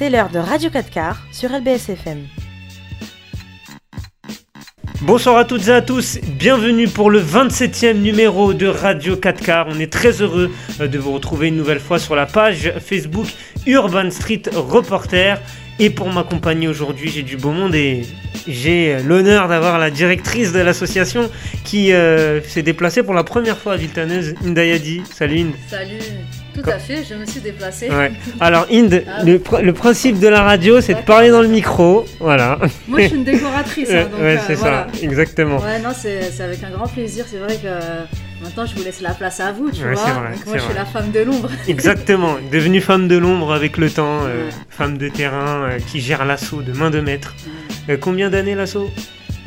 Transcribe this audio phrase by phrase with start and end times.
[0.00, 2.20] C'est l'heure de Radio 4 quarts sur LBSFM.
[5.02, 9.66] Bonsoir à toutes et à tous, bienvenue pour le 27e numéro de Radio 4 quarts.
[9.68, 10.50] On est très heureux
[10.80, 13.26] euh, de vous retrouver une nouvelle fois sur la page Facebook
[13.66, 15.38] Urban Street Reporter.
[15.78, 18.06] Et pour m'accompagner aujourd'hui, j'ai du beau monde et
[18.48, 21.30] j'ai l'honneur d'avoir la directrice de l'association
[21.62, 25.02] qui euh, s'est déplacée pour la première fois à Viltaneuse, Indayadi.
[25.12, 25.52] Salut Inde.
[25.68, 25.98] Salut,
[26.62, 27.88] tout à fait, je me suis déplacée.
[27.90, 28.12] Ouais.
[28.40, 29.22] Alors Inde, Ah.
[29.24, 32.04] le, pr- le principe de la radio, c'est de parler dans le micro.
[32.20, 32.58] Voilà.
[32.88, 34.86] Moi, je suis une décoratrice, hein, donc ouais, euh, c'est voilà.
[34.92, 35.58] ça, exactement.
[35.58, 37.24] Ouais, non, c'est avec un grand plaisir.
[37.30, 37.80] C'est vrai que euh,
[38.42, 40.02] maintenant, je vous laisse la place à vous, tu Ouais, vois.
[40.04, 40.74] vrai, donc moi, je suis vrai.
[40.78, 41.48] la femme de l'ombre.
[41.68, 44.50] Exactement, devenue femme de l'ombre avec le temps, euh, Ouais.
[44.68, 47.34] femme de terrain euh, qui gère l'assaut de main de maître.
[47.88, 48.90] Euh, combien d'années l'assaut?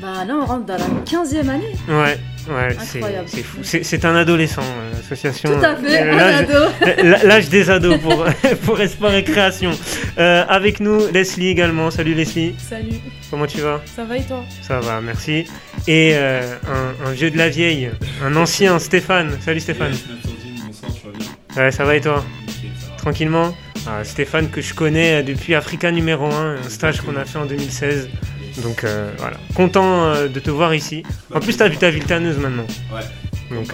[0.01, 1.71] Bah là, on rentre dans la 15e année.
[1.87, 2.17] Ouais,
[2.49, 3.27] ouais, c'est Incroyable.
[3.27, 3.57] c'est fou.
[3.63, 5.57] C'est c'est un adolescent, euh, l'association.
[5.59, 6.65] Tout à fait, Euh, un l'âge- ado.
[6.97, 8.25] l- L'âge des ados pour,
[8.65, 9.71] pour Espoir et Création.
[10.17, 11.91] Euh, avec nous, Leslie également.
[11.91, 12.89] Salut Leslie, Salut,
[13.31, 13.81] comment tu vas?
[13.95, 14.43] Ça va et toi?
[14.61, 15.45] Ça va, merci.
[15.87, 17.89] Et euh, un, un vieux de la vieille,
[18.23, 19.37] un ancien, Stéphane.
[19.43, 19.93] Salut Stéphane.
[21.55, 22.23] Ouais, ça va et toi?
[22.97, 23.55] Tranquillement?
[23.85, 27.45] Ah, Stéphane que je connais depuis Africa numéro 1, un stage qu'on a fait en
[27.45, 28.09] 2016.
[28.61, 31.03] Donc euh, voilà, content euh, de te voir ici.
[31.33, 32.67] En plus, t'as vu ta Viltaneuse maintenant.
[32.93, 33.01] Ouais,
[33.55, 33.73] Donc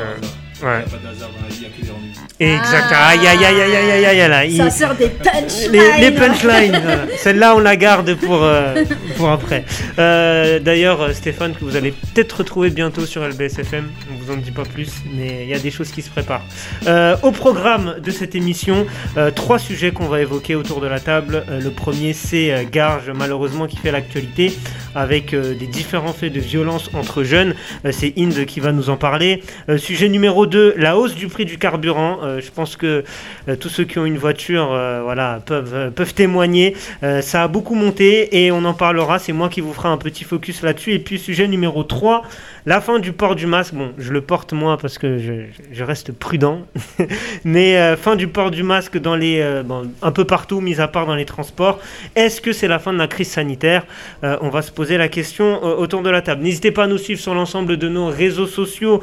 [0.61, 2.19] Il n'y a pas de hasard dans la vie, il n'y a que des rendez-vous.
[2.39, 2.87] Exact.
[2.91, 3.07] Ah.
[3.09, 4.45] Aïe aïe aïe aïe aïe aïe aïe aïe là.
[4.45, 5.71] il- Ça sert des punchlines.
[5.71, 6.79] les, les punchlines.
[6.83, 7.01] voilà.
[7.17, 8.83] Celle-là, on la garde pour, euh,
[9.17, 9.65] pour après.
[9.97, 14.37] Euh, D'ailleurs, euh, Stéphane, que vous allez peut-être retrouver bientôt sur LBSFM, on vous en
[14.37, 16.45] dit pas plus, mais il y a des choses qui se préparent.
[16.87, 18.85] Euh, au programme de cette émission,
[19.17, 21.43] euh, trois sujets qu'on va évoquer autour de la table.
[21.49, 24.53] Euh, le premier, c'est euh, Garge, malheureusement, qui fait l'actualité
[24.95, 27.53] avec euh, des différents faits de violence entre jeunes.
[27.85, 29.43] Euh, c'est Inde qui va nous en parler.
[29.69, 32.19] Euh, sujet numéro 2, la hausse du prix du carburant.
[32.23, 33.03] Euh, je pense que
[33.47, 36.75] euh, tous ceux qui ont une voiture euh, voilà, peuvent, peuvent témoigner.
[37.21, 39.19] Ça a beaucoup monté et on en parlera.
[39.19, 40.93] C'est moi qui vous ferai un petit focus là-dessus.
[40.93, 42.23] Et puis sujet numéro 3,
[42.69, 43.73] la fin du port du masque.
[43.73, 46.67] Bon, je le porte moi parce que je, reste prudent.
[47.43, 50.79] Mais euh, fin du port du masque dans les, euh, bon, un peu partout, mis
[50.79, 51.79] à part dans les transports.
[52.15, 53.87] Est-ce que c'est la fin de la crise sanitaire?
[54.23, 56.43] Euh, On va se poser la question autour de la table.
[56.43, 59.01] N'hésitez pas à nous suivre sur l'ensemble de nos réseaux sociaux,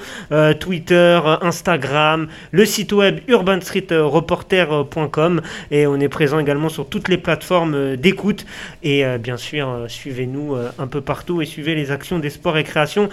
[0.61, 5.41] Twitter, Instagram, le site web urbanstreetreporter.com
[5.73, 8.47] et on est présent également sur toutes les plateformes d'écoute
[8.85, 13.09] et bien sûr suivez-nous un peu partout et suivez les actions des sports et créations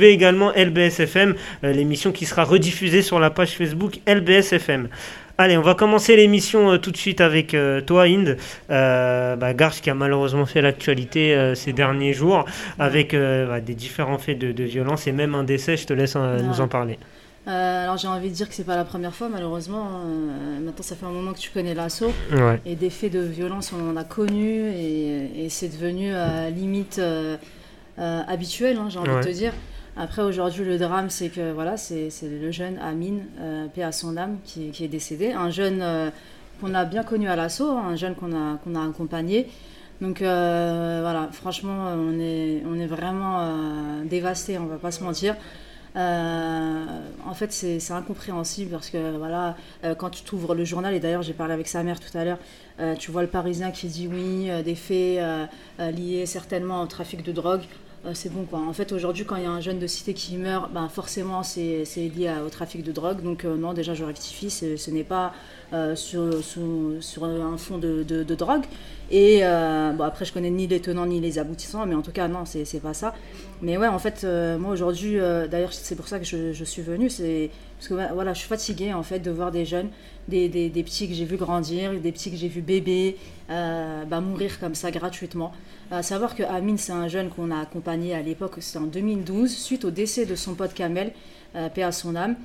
[0.00, 4.88] également LBSFM, euh, l'émission qui sera rediffusée sur la page Facebook LBSFM.
[5.38, 8.36] Allez, on va commencer l'émission euh, tout de suite avec euh, toi, Inde.
[8.70, 12.44] Euh, bah, Garche qui a malheureusement fait l'actualité ces derniers jours
[12.78, 15.76] avec bah, des différents faits de, de violence et même un décès.
[15.76, 16.98] Je te laisse nous en parler.
[17.44, 19.88] Alors, j'ai envie de dire que c'est pas la première fois, malheureusement.
[20.06, 22.12] Euh, maintenant, ça fait un moment que tu connais l'assaut.
[22.32, 22.60] Ouais.
[22.64, 26.12] Et des faits de violence, on en a connu et, et c'est devenu
[26.54, 27.00] limite
[27.98, 29.20] habituel, hein, j'ai envie Ouais.
[29.20, 29.52] de te dire.
[29.94, 34.16] Après, aujourd'hui, le drame, c'est que voilà, c'est le jeune Amine, euh, paix à son
[34.16, 35.32] âme, qui, qui est décédé.
[35.32, 36.08] Un jeune euh,
[36.60, 39.48] qu'on a bien connu à l'assaut, hein, un jeune qu'on a, a accompagné.
[40.00, 45.04] Donc euh, voilà, franchement, on est, on est vraiment euh, dévasté, on va pas se
[45.04, 45.36] mentir.
[45.94, 49.56] En fait, c'est incompréhensible parce que voilà,
[49.98, 52.38] quand tu t'ouvres le journal, et d'ailleurs j'ai parlé avec sa mère tout à l'heure,
[52.98, 55.22] tu vois le Parisien qui dit oui, des faits
[55.78, 57.60] liés certainement au trafic de drogue.
[58.04, 58.58] Euh, c'est bon quoi.
[58.58, 61.42] En fait, aujourd'hui, quand il y a un jeune de cité qui meurt, ben, forcément
[61.44, 63.22] c'est lié au trafic de drogue.
[63.22, 65.32] Donc, euh, non, déjà je rectifie, ce n'est pas
[65.72, 68.64] euh, sur, un fond de drogue.
[69.12, 72.12] Et euh, bon, après, je connais ni les tenants ni les aboutissants, mais en tout
[72.12, 73.14] cas, non, c'est c'est pas ça.
[73.60, 76.80] Mais ouais, en fait, euh, moi aujourd'hui, euh, d'ailleurs, c'est pour ça que je, suis
[76.80, 79.90] venue, c'est parce que voilà, je suis fatiguée en fait de voir des jeunes,
[80.28, 83.18] des, des, petits que j'ai vus grandir, des petits que j'ai vus bébés,
[83.48, 85.52] bah, mourir comme ça gratuitement.
[85.90, 89.50] À savoir que Amine, c'est un jeune qu'on a accompagné à l'époque, c'était en 2012,
[89.50, 91.12] suite au décès de son pote Kamel,
[91.74, 92.36] paix à son âme.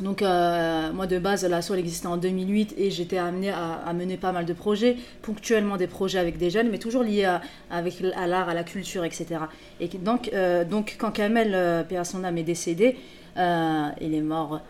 [0.00, 4.18] Donc euh, moi de base l'asso elle existait en 2008 et j'étais amenée à, mener
[4.18, 7.40] pas mal de projets, ponctuellement des projets avec des jeunes, mais toujours liés à,
[7.70, 9.40] avec, à l'art, à la culture, etc.
[9.80, 11.82] Et donc, euh, donc quand Kamel, euh,
[12.24, 12.96] âme, est décédé,
[13.38, 14.60] euh, il est mort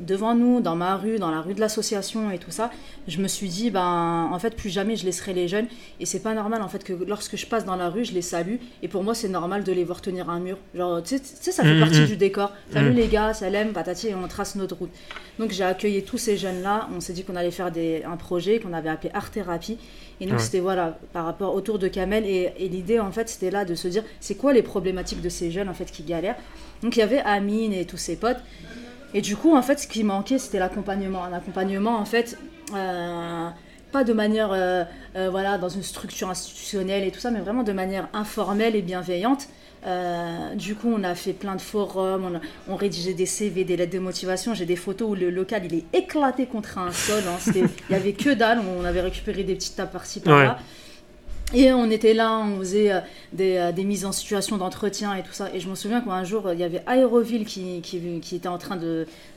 [0.00, 2.70] devant nous, dans ma rue, dans la rue de l'association et tout ça,
[3.08, 5.66] je me suis dit, ben, en fait, plus jamais je laisserai les jeunes.
[6.00, 8.22] Et c'est pas normal, en fait, que lorsque je passe dans la rue, je les
[8.22, 8.56] salue.
[8.82, 10.58] Et pour moi, c'est normal de les voir tenir un mur.
[10.74, 11.80] Genre, tu sais- ça fait Mhm.
[11.80, 12.52] partie du décor.
[12.72, 14.90] Salut les gars, salam, patati, et on trace notre route.
[15.38, 16.88] Donc j'ai accueilli tous ces jeunes-là.
[16.96, 19.78] On s'est dit qu'on allait faire des, un projet qu'on avait appelé Art Thérapie.
[20.20, 20.42] Et donc Ouais.
[20.44, 22.24] c'était voilà, par rapport autour de Kamel.
[22.24, 25.28] Et, et l'idée, en fait, c'était là de se dire, c'est quoi les problématiques de
[25.28, 26.36] ces jeunes, en fait, qui galèrent?
[26.82, 28.38] Donc il y avait Amine et tous ses potes.
[29.14, 31.24] Et du coup, en fait, ce qui manquait, c'était l'accompagnement.
[31.24, 32.38] Un accompagnement, en fait,
[32.74, 33.48] euh,
[33.92, 34.84] pas de manière, euh,
[35.16, 38.82] euh, voilà, dans une structure institutionnelle et tout ça, mais vraiment de manière informelle et
[38.82, 39.48] bienveillante.
[40.56, 44.00] Du coup, on a fait plein de forums, on, rédigeait des CV, des lettres de
[44.00, 44.52] motivation.
[44.52, 47.22] J'ai des photos où le local il est éclaté contre un sol.
[47.28, 47.52] hein.
[47.54, 48.60] Il y avait que dalle.
[48.80, 50.58] On avait récupéré des petites tapes par-ci par-là.
[51.54, 53.00] Et on était là, on faisait euh,
[53.32, 55.48] des, euh, des mises en situation d'entretien et tout ça.
[55.54, 58.58] Et je me souviens qu'un jour, il y avait Aéroville qui, qui, qui était en
[58.58, 58.78] train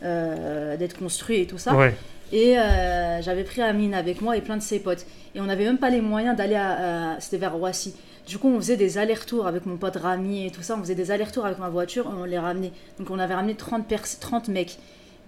[0.03, 1.75] euh, d'être construit et tout ça.
[1.75, 1.95] Ouais.
[2.31, 5.05] Et euh, j'avais pris Amine avec moi et plein de ses potes.
[5.35, 7.13] Et on n'avait même pas les moyens d'aller à.
[7.13, 7.93] à- C'était vers Roissy.
[8.27, 10.75] Du coup, on faisait des allers-retours avec mon pote Rami et tout ça.
[10.77, 12.71] On faisait des allers-retours avec ma voiture on les ramenait.
[12.99, 14.77] Donc, on avait ramené 30, pers 30 mecs.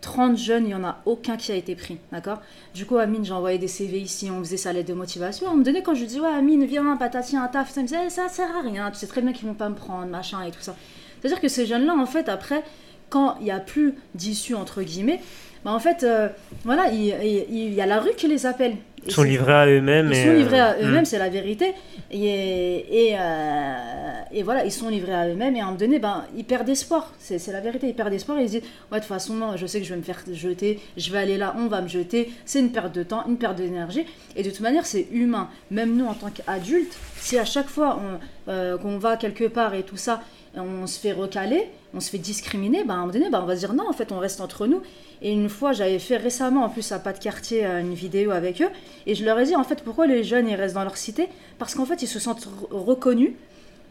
[0.01, 1.98] 30 jeunes, il n'y en a aucun qui a été pris.
[2.12, 2.42] D'accord?
[2.74, 4.30] Du coup, Amine, j'ai envoyé des CV ici.
[4.31, 5.48] On faisait sa lettre de motivation.
[5.51, 7.71] On me donnait quand je lui dis Ouais, Amine, viens, patati, un taf.
[7.71, 8.89] Ça me disait Ça sert à rien.
[8.92, 10.75] Tu sais très bien qu'ils vont pas me prendre, machin et tout ça.
[11.21, 12.63] C'est-à-dire que ces jeunes-là, en fait, après,
[13.09, 15.21] quand il n'y a plus d'issue, entre guillemets,
[15.63, 16.30] bah, en fait, euh,
[16.65, 18.77] voilà, il, il- il y a la rue qui les appelle.
[19.06, 20.12] Ils sont livrés à eux-mêmes.
[20.12, 21.74] ils et, sont livrés à euh, eux-mêmes, c'est la vérité.
[22.12, 25.56] Et, et, euh, et voilà, ils sont livrés à eux-mêmes.
[25.56, 27.12] Et à un moment donné, ben, ils perdent espoir.
[27.19, 28.38] C'est c'est la vérité, ils perdent espoir.
[28.38, 30.03] Et ils se disent Ouais, de toute façon, non, je sais que je vais me
[30.03, 30.80] faire jeter.
[30.98, 32.31] Je vais aller là, on va me jeter.
[32.45, 34.06] C'est une perte de temps, une perte d'énergie.
[34.36, 35.50] Et de toute manière, c'est humain.
[35.71, 39.74] Même nous, en tant qu'adultes, si à chaque fois on, euh, qu'on va quelque part
[39.74, 40.21] et tout ça,
[40.56, 43.45] on se fait recaler, on se fait discriminer, ben, à un moment donné, ben, on
[43.45, 44.81] va se dire non, en fait, on reste entre nous.
[45.21, 48.31] Et une fois, j'avais fait récemment, en plus, à Pas de Quartier, euh, une vidéo
[48.31, 48.69] avec eux.
[49.06, 51.27] Et je leur ai dit, en fait, pourquoi les jeunes, ils restent dans leur cité?
[51.59, 53.33] Parce qu'en fait, ils se sentent re- reconnus.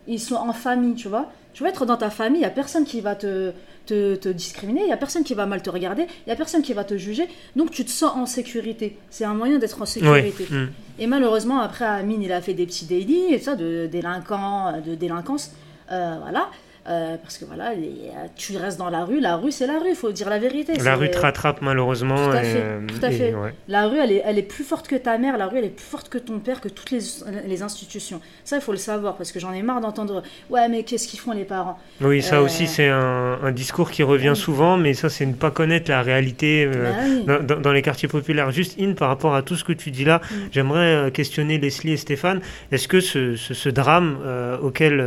[0.08, 1.30] Ils sont en famille, tu vois.
[1.54, 3.52] Tu vas être dans ta famille, il n'y a personne qui va te,
[3.86, 6.36] te, te discriminer, il n'y a personne qui va mal te regarder, il n'y a
[6.36, 7.28] personne qui va te juger.
[7.56, 8.96] Donc, tu te sens en sécurité.
[9.10, 10.46] C'est un moyen d'être en sécurité.
[10.50, 10.66] Mm.
[10.98, 14.94] Et malheureusement, après, Amine, il a fait des petits délits et ça, de délinquants, de
[14.94, 15.52] délinquance.
[15.90, 16.48] Euh, voilà.
[16.88, 19.20] Euh, parce que voilà, les- tu restes dans la rue.
[19.20, 20.72] La rue, c'est la rue, il faut dire la vérité.
[20.82, 22.16] La rue te rattrape malheureusement.
[22.16, 23.34] Tout à fait, euh, tout à et, fait.
[23.34, 23.52] ouais.
[23.68, 25.76] La rue, elle est, elle est plus forte que ta mère, la rue, elle est
[25.76, 27.00] plus forte que ton père, que toutes les,
[27.46, 28.20] les institutions.
[28.44, 31.20] Ça, il faut le savoir, parce que j'en ai marre d'entendre Ouais, mais qu'est-ce qu'ils
[31.20, 34.36] font les parents Oui, ça Euh, aussi, c'est un, un discours qui revient oui.
[34.36, 36.92] souvent, mais ça, c'est ne pas connaître la réalité euh,
[37.26, 37.60] Bah oui.
[37.62, 38.50] dans, les quartiers populaires.
[38.52, 40.34] Juste, In, par rapport à tout ce que tu dis là, Mm.
[40.50, 42.40] j'aimerais questionner Leslie et Stéphane.
[42.72, 44.16] Est-ce que ce, ce- ce drame
[44.62, 45.04] auquel,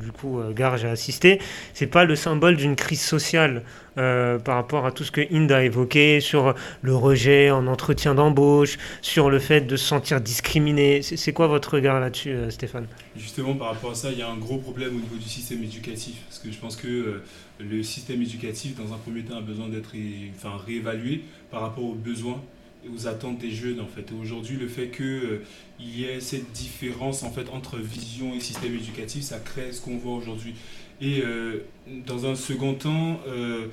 [0.00, 3.62] du coup, Garge a assisté, c'est pas le symbole d'une crise sociale
[3.98, 8.14] euh, par rapport à tout ce que Inde a évoqué sur le rejet en entretien
[8.14, 12.86] d'embauche, sur le fait de se sentir discriminé C'est quoi votre regard là-dessus, euh, Stéphane?
[13.16, 15.64] Justement, par rapport à ça, il y a un gros problème au niveau du système
[15.64, 16.14] éducatif.
[16.28, 17.24] Parce que je pense que euh,
[17.58, 19.92] le système éducatif, dans un premier temps, a besoin d'être
[20.36, 22.40] enfin, réévalué par rapport aux besoins
[22.84, 23.80] et aux attentes des jeunes.
[23.80, 24.12] En fait.
[24.12, 25.40] Aujourd'hui, le fait qu'il
[25.80, 29.96] y ait cette différence en fait, entre vision et système éducatif, ça crée ce qu'on
[29.96, 30.54] voit aujourd'hui.
[31.00, 31.64] Et euh,
[32.06, 33.66] dans un second temps, euh,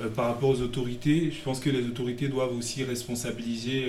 [0.00, 3.86] euh, par rapport aux autorités, je pense que les autorités doivent aussi responsabiliser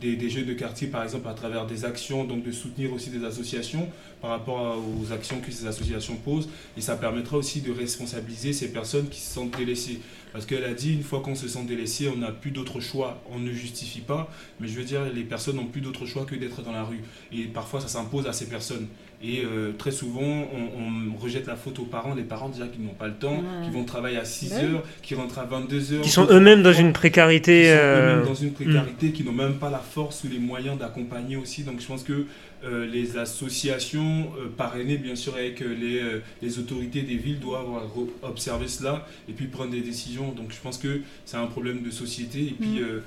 [0.00, 3.10] des, des jeunes de quartier, par exemple, à travers des actions, donc de soutenir aussi
[3.10, 3.88] des associations
[4.20, 6.48] par rapport aux actions que ces associations posent.
[6.76, 10.00] Et ça permettra aussi de responsabiliser ces personnes qui se sentent délaissées.
[10.32, 13.22] Parce qu'elle a dit, une fois qu'on se sent délaissé, on n'a plus d'autre choix.
[13.30, 14.28] On ne justifie pas,
[14.58, 17.02] mais je veux dire, les personnes n'ont plus d'autre choix que d'être dans la rue.
[17.32, 18.88] Et parfois, ça s'impose à ces personnes.
[19.26, 22.14] Et euh, très souvent, on, on rejette la faute aux parents.
[22.14, 23.64] Les parents, déjà, qui n'ont pas le temps, Ouais.
[23.64, 26.02] qui vont travailler à 6 Bah heures, qui rentrent à 22 heures.
[26.02, 27.62] Qui sont eux-mêmes dans une précarité.
[27.62, 30.38] qui sont euh, eux-mêmes dans une précarité, qui n'ont même pas la force ou les
[30.38, 31.62] moyens d'accompagner aussi.
[31.62, 32.26] Donc je pense que
[32.64, 37.40] euh, les associations euh, parrainées bien sûr avec euh, les, euh, les autorités des villes
[37.40, 37.66] doivent
[38.22, 40.32] observer cela et puis prendre des décisions.
[40.32, 42.82] Donc je pense que c'est un problème de société et puis Mm.
[42.82, 43.00] euh,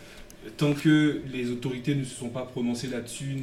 [0.57, 3.35] tant que les autorités ne se sont pas prononcées là-dessus,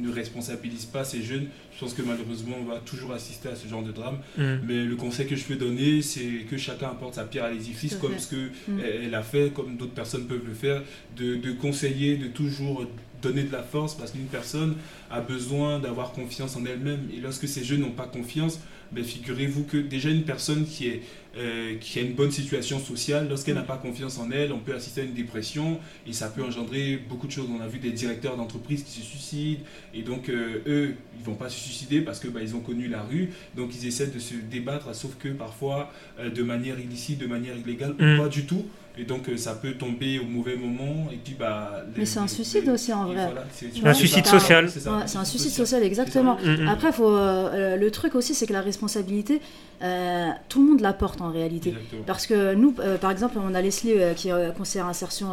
[0.00, 3.68] ne, responsabilisent pas ces jeunes, je pense que malheureusement on va toujours assister à ce
[3.68, 4.18] genre de drame.
[4.36, 4.60] mm.
[4.66, 7.94] Mais le conseil que je peux donner, c'est que chacun apporte sa pierre à l'édifice,
[7.96, 8.18] comme fait.
[8.18, 8.36] ce que
[8.68, 8.80] Mm.
[9.04, 10.82] elle a fait, comme d'autres personnes peuvent le faire,
[11.16, 12.86] de, de conseiller, de toujours
[13.22, 14.76] donner de la force, parce qu'une personne
[15.10, 17.08] a besoin d'avoir confiance en elle-même.
[17.12, 18.60] Et lorsque ces jeunes n'ont pas confiance,
[18.92, 21.02] ben, figurez-vous que déjà une personne qui, est,
[21.36, 24.74] euh, qui a une bonne situation sociale, lorsqu'elle n'a pas confiance en elle, on peut
[24.74, 27.48] assister à une dépression et ça peut engendrer beaucoup de choses.
[27.54, 29.60] On a vu des directeurs d'entreprise qui se suicident
[29.94, 32.88] et donc euh, eux, ils vont pas se suicider parce que bah, ils ont connu
[32.88, 37.18] la rue, donc ils essaient de se débattre, sauf que parfois euh, de manière illicite,
[37.18, 38.14] de manière illégale, Mm.
[38.18, 38.64] ou pas du tout.
[39.00, 41.84] Et donc ça peut tomber au mauvais moment et puis bah.
[41.94, 43.26] les- Mais c'est un suicide les- aussi en vrai.
[43.26, 44.68] voilà, c'est- Un suicide social.
[44.68, 46.36] C'est ça, Ouais, c'est un suicide social, exactement.
[46.44, 46.68] Mm, mm.
[46.68, 49.40] Après, faut, euh, le truc aussi, c'est que la responsabilité,
[49.82, 51.70] euh, tout le monde la porte en réalité.
[51.70, 52.02] Exactement.
[52.06, 55.28] Parce que nous, euh, par exemple, on a Leslie euh, qui est conseillère insertion,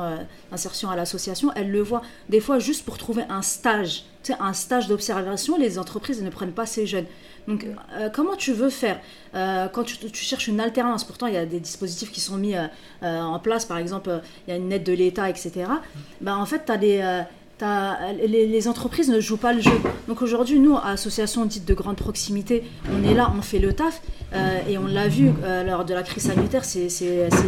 [0.51, 4.37] insertion à l'association, elle le voit des fois juste pour trouver un stage, tu sais,
[4.39, 7.05] un stage d'observation, les entreprises ne prennent pas ces jeunes.
[7.47, 7.67] Donc,
[8.15, 8.99] comment tu veux faire
[9.33, 11.03] quand tu, tu cherches une alternance?
[11.03, 12.55] Pourtant, il y a des dispositifs qui sont mis
[13.03, 15.51] en place, par exemple, il y a une aide de l'État, etc.
[16.21, 17.23] Ben, en fait, tu as des.
[17.61, 19.71] Les, les, entreprises ne jouent pas le jeu.
[20.07, 24.01] Donc aujourd'hui, nous, association dite de grande proximité, on est là, on fait le taf.
[24.33, 26.89] Euh, et on l'a vu euh, lors de la crise sanitaire, c'est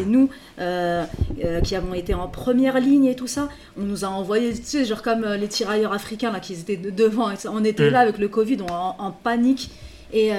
[0.06, 1.06] nous euh,
[1.64, 3.50] qui avons été en première ligne et tout ça.
[3.78, 7.30] On nous a envoyé, tu sais, genre comme les tirailleurs africains là, qui étaient devant.
[7.50, 7.94] On était mm.
[7.94, 9.72] là avec le Covid, en, panique.
[10.14, 10.32] Et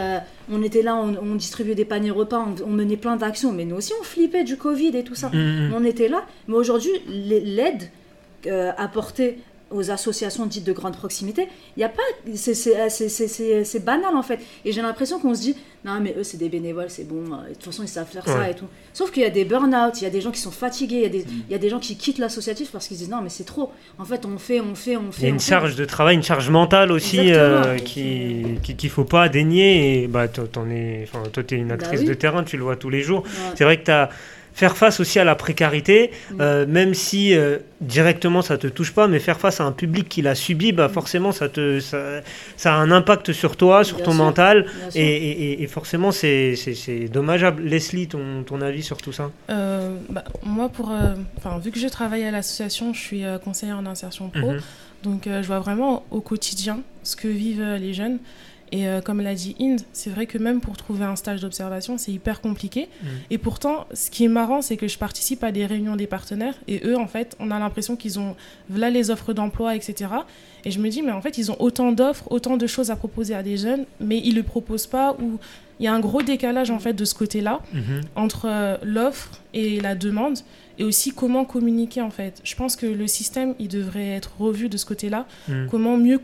[0.50, 3.52] on était là, on, distribuait des paniers repas, on, menait plein d'actions.
[3.52, 5.28] Mais nous aussi, on flippait du Covid et tout ça.
[5.28, 5.74] Mm.
[5.74, 6.24] On était là.
[6.46, 7.90] Mais aujourd'hui, l'aide
[8.78, 9.38] apportée
[9.70, 12.02] aux associations dites de grande proximité, il y a pas,
[12.34, 14.40] c'est banal en fait.
[14.64, 17.48] Et j'ai l'impression qu'on se dit, non mais eux c'est des bénévoles, c'est bon, euh,
[17.48, 18.66] de toute façon ils savent faire ça et tout.
[18.92, 21.02] Sauf qu'il y a des burn-out, il y a des gens qui sont fatigués, il
[21.02, 23.20] y a des, il y a des gens qui quittent l'associatif parce qu'ils disent non
[23.22, 23.72] mais c'est trop.
[23.98, 25.22] En fait on fait, on fait, on fait.
[25.22, 29.04] Il y a une charge de travail, une charge mentale aussi euh, qui qu'il faut
[29.04, 30.02] pas dénier.
[30.02, 32.76] Et bah, en es, toi tu es une bah actrice de terrain, tu le vois
[32.76, 33.22] tous les jours.
[33.54, 34.08] C'est vrai que tu as
[34.58, 36.40] faire face aussi à la précarité, mm.
[36.40, 40.08] euh, même si euh, directement ça te touche pas, mais faire face à un public
[40.08, 40.90] qui l'a subi, bah mm.
[40.90, 42.22] forcément ça te ça,
[42.64, 47.62] a un impact sur toi, sur ton mental, et, forcément c'est dommageable.
[47.62, 49.30] Leslie, ton, ton, avis sur tout ça?
[49.48, 50.92] Euh, bah, Moi, pour,
[51.36, 54.60] enfin vu que je travaille à l'association, je suis conseillère en insertion pro, mhm.
[55.04, 58.18] donc je vois vraiment au quotidien ce que vivent les jeunes.
[58.72, 61.98] Et euh, comme l'a dit Inde, c'est vrai que même pour trouver un stage d'observation,
[61.98, 62.88] c'est hyper compliqué.
[63.02, 63.06] Mm.
[63.30, 66.54] Et pourtant, ce qui est marrant, c'est que je participe à des réunions des partenaires
[66.66, 68.36] et eux, en fait, on a l'impression qu'ils ont
[68.74, 70.10] là les offres d'emploi, etc.
[70.64, 72.96] Et je me dis, mais en fait, ils ont autant d'offres, autant de choses à
[72.96, 75.38] proposer à des jeunes, mais ils ne le proposent pas ou
[75.80, 78.02] il y a un gros décalage en fait de ce côté-là mm-hmm.
[78.16, 80.38] entre euh, l'offre et la demande
[80.78, 82.40] et aussi comment communiquer en fait.
[82.44, 85.26] Je pense que le système il devrait être revu de ce côté-là.
[85.48, 85.66] Mm.
[85.70, 86.18] Comment mieux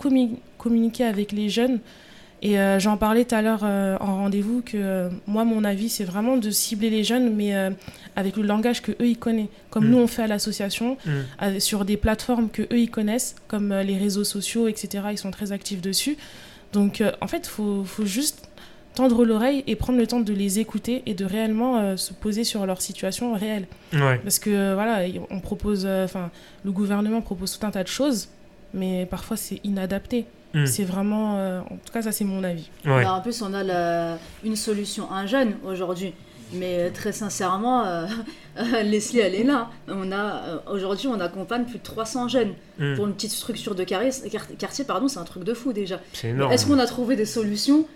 [0.58, 1.80] communiquer avec les jeunes
[2.44, 5.88] et euh, j'en parlais tout à l'heure euh, en rendez-vous que euh, moi, mon avis,
[5.88, 7.54] c'est vraiment de cibler les jeunes, mais
[8.16, 9.48] avec le langage que eux ils connaissent.
[9.70, 9.90] Comme mm.
[9.90, 11.58] nous, on fait à l'association, mm.
[11.58, 15.04] sur des plateformes que eux ils connaissent, comme les réseaux sociaux, etc.
[15.10, 16.18] Ils sont très actifs dessus.
[16.74, 18.48] Donc, en fait, il faut, faut, juste
[18.94, 22.66] tendre l'oreille et prendre le temps de les écouter et de réellement se poser sur
[22.66, 23.66] leur situation réelle.
[23.90, 26.30] Parce que, voilà, on propose, enfin,
[26.62, 28.28] le gouvernement propose tout un tas de choses,
[28.74, 30.26] mais parfois c'est inadapté.
[30.54, 30.66] Hmm.
[30.66, 32.70] C'est vraiment, euh, en tout cas, ça c'est mon avis.
[32.86, 36.14] en plus, on a une solution, un jeune aujourd'hui.
[36.52, 38.06] Mais euh, très sincèrement, euh,
[38.84, 39.70] Leslie, elle est là.
[39.88, 42.94] On a aujourd'hui, on accompagne plus de 300 jeunes hmm.
[42.94, 44.30] pour une petite structure de quartier.
[44.58, 46.00] Quartier, pardon, c'est un truc de fou déjà.
[46.22, 47.86] Est-ce qu'on a trouvé des solutions?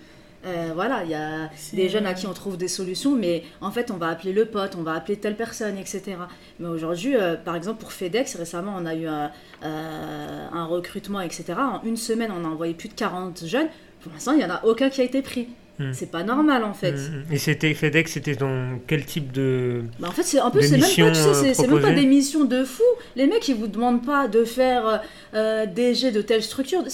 [0.49, 3.71] Euh, voilà, il y a des jeunes à qui on trouve des solutions, mais en
[3.71, 6.17] fait, on va appeler le pote, on va appeler telle personne, etc.
[6.59, 9.31] Mais aujourd'hui, euh, par exemple, pour FedEx, récemment, on a eu un,
[9.65, 11.55] euh, un, recrutement, etc.
[11.59, 13.69] En une semaine, on a envoyé plus de 40 jeunes.
[14.01, 15.49] Pour l'instant, il n'y en a aucun qui a été pris.
[15.79, 15.93] Hmm.
[15.93, 16.93] C'est pas normal en fait.
[16.93, 17.33] Hmm, hmm.
[17.33, 19.85] Et c'était FedEx, c'était dans quel type de.
[20.01, 22.65] Bah en fait, c'est un peu, c'est même, pas, c'est même pas des missions de
[22.65, 22.83] fou.
[23.15, 25.03] Les mecs, ils vous demandent pas de faire
[25.35, 26.85] euh, DG de telle structure.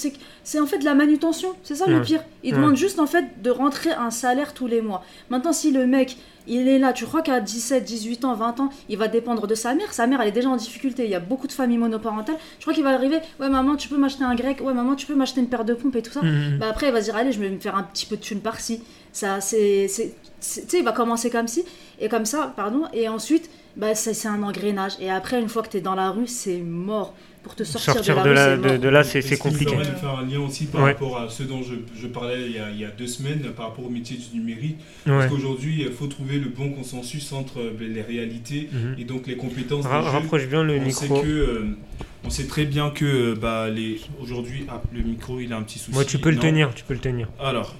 [0.43, 1.49] C'est en fait de la manutention.
[1.63, 2.23] C'est ça le pire.
[2.43, 5.05] Ils demandent juste en fait de rentrer un salaire tous les mois.
[5.31, 8.71] Maintenant, si le mec il est là, tu crois qu'à 17, 18 ans, 20 ans,
[8.89, 9.93] il va dépendre de sa mère.
[9.93, 11.05] Sa mère, elle est déjà en difficulté.
[11.05, 12.37] Il y a beaucoup de familles monoparentales.
[12.59, 15.07] Je crois qu'il va arriver, ouais, maman, tu peux m'acheter un grec, ouais, maman, tu
[15.07, 16.23] peux m'acheter une paire de pompes et tout ça?
[16.23, 16.59] Mhm.
[16.59, 18.21] Bah, après, il va se dire, allez, je vais me faire un petit peu de
[18.21, 18.83] thune par-ci.
[19.13, 19.87] Ça, c'est.
[19.89, 20.11] Tu
[20.41, 21.65] sais, il va commencer comme ci,
[22.01, 22.83] et comme ça, pardon.
[22.93, 24.93] Et ensuite, bah, c'est un engrenage.
[25.01, 28.23] Et après, une fois que tu es dans la rue, c'est mort pour te sortir,
[28.25, 29.77] de, là, de, là, c'est compliqué.
[29.79, 32.59] Je faire un lien aussi par rapport à ce dont je, je parlais il y,
[32.59, 34.79] a, il y, a, deux semaines, par rapport au métier du numérique?
[35.05, 38.97] Parce qu'aujourd'hui, il faut trouver le bon consensus entre ben, les réalités mhm.
[38.99, 39.85] et donc les compétences.
[39.85, 41.21] rapproche bien le micro.
[41.21, 41.77] que, euh,
[42.25, 44.01] on sait très bien que euh, bah, les...
[44.21, 45.93] aujourd'hui, ah, le micro, il a un petit souci.
[45.93, 47.29] Moi, tu peux le tenir, tu peux le tenir.
[47.39, 47.75] Alors.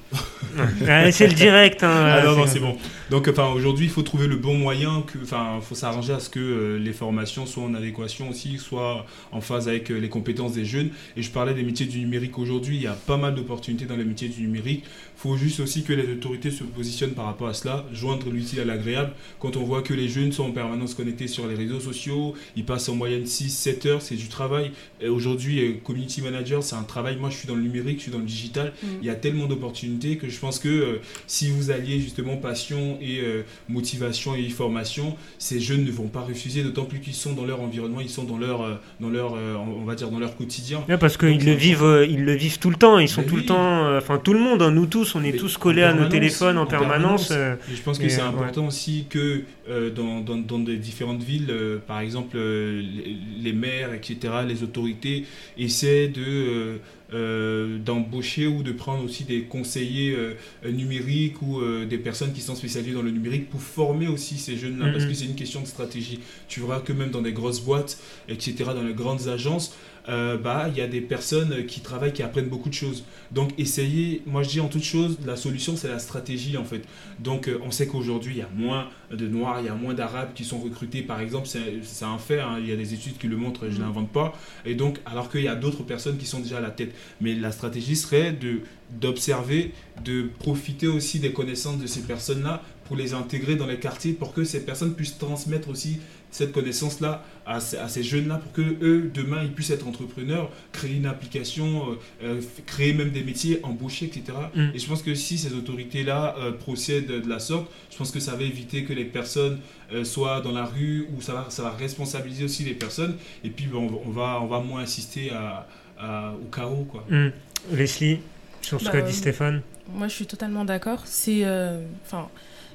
[1.11, 1.83] c'est le direct.
[1.83, 2.77] Hein, ah non, non, c'est bon.
[3.11, 5.03] Donc, enfin, aujourd'hui, il faut trouver le bon moyen.
[5.03, 9.07] Que, enfin, faut s'arranger à ce que euh, les formations soient en adéquation aussi, soient
[9.33, 10.91] en phase avec euh, les compétences des jeunes.
[11.17, 12.77] Et je parlais des métiers du numérique aujourd'hui.
[12.77, 14.85] Il y a pas mal d'opportunités dans les métiers du numérique.
[14.85, 18.61] Il faut juste aussi que les autorités se positionnent par rapport à cela, joindre l'utile
[18.61, 19.13] à l'agréable.
[19.39, 22.65] Quand on voit que les jeunes sont en permanence connectés sur les réseaux sociaux, ils
[22.65, 24.73] passent en moyenne 6-7 heures, c'est du travail.
[25.09, 27.17] Aujourd'hui, euh, community manager, c'est un travail.
[27.17, 28.73] Moi, je suis dans le numérique, je suis dans le digital.
[28.83, 28.87] Mm.
[29.01, 32.99] Il y a tellement d'opportunités que je pense que euh, si vous alliez justement passion
[33.01, 37.33] et euh, motivation et formation, ces jeunes ne vont pas refuser, d'autant plus qu'ils sont
[37.33, 40.81] dans leur environnement, ils sont dans leur, dans leur on va dire, dans leur quotidien.
[40.99, 42.99] parce qu'ils le vivent, ils le vivent tout le temps.
[42.99, 45.57] Ils sont tout le temps, enfin tout le monde, hein, nous tous, on est tous
[45.57, 47.33] collés à nos téléphones en, permanence.
[47.33, 51.53] je pense que c'est important aussi que dans, dans, dans, des différentes villes,
[51.87, 54.17] par exemple les, les maires, etc.,
[54.47, 55.25] les autorités
[55.57, 56.77] essaient de, euh,
[57.13, 60.35] euh, d'embaucher ou de prendre aussi des conseillers euh,
[60.71, 64.57] numériques ou euh, des personnes qui sont spécialisées dans le numérique pour former aussi ces
[64.57, 65.11] jeunes-là, parce Mhm.
[65.11, 66.21] que c'est une question de stratégie.
[66.49, 69.77] Tu verras que même dans des grosses boîtes, etc., dans les grandes agences,
[70.09, 73.05] euh, bah, il y a des personnes qui travaillent, qui apprennent beaucoup de choses.
[73.33, 76.83] Donc, essayez, moi je dis en toute chose, la solution c'est la stratégie en fait.
[77.19, 79.95] Donc, euh, on sait qu'aujourd'hui, il y a moins de Noirs, il y a moins
[79.95, 83.19] d'Arabes qui sont recrutés, par exemple, c'est un fait, hein, il y a des études
[83.19, 84.35] qui le montrent, je ne l'invente pas.
[84.67, 86.95] Et donc, alors qu'il y a d'autres personnes qui sont déjà à la tête.
[87.21, 89.73] Mais la stratégie serait de d'observer,
[90.05, 94.33] de profiter aussi des connaissances de ces personnes-là pour les intégrer dans les quartiers, pour
[94.33, 95.99] que ces personnes puissent transmettre aussi
[96.35, 100.51] cette connaissance-là à, ces- à ces jeunes-là, pour que eux, demain, ils puissent être entrepreneurs,
[100.73, 104.25] créer une application, euh, euh, créer même des métiers, embaucher, etc.
[104.55, 104.71] Mm.
[104.75, 108.19] Et je pense que si ces autorités-là euh, procèdent de la sorte, je pense que
[108.19, 109.59] ça va éviter que les personnes
[109.93, 113.51] euh, soient dans la rue, ou ça va, ça va responsabiliser aussi les personnes, et
[113.51, 117.05] puis ben, on, va- on, va, on va moins assister à, à- au chaos, quoi.
[117.11, 117.29] Hmm.
[117.73, 118.19] Leslie,
[118.61, 119.63] sur ce Bah, qu'a dit Stéphane
[119.93, 121.03] Moi, je suis totalement d'accord.
[121.05, 121.45] C'est.
[121.45, 122.29] euh, Enfin,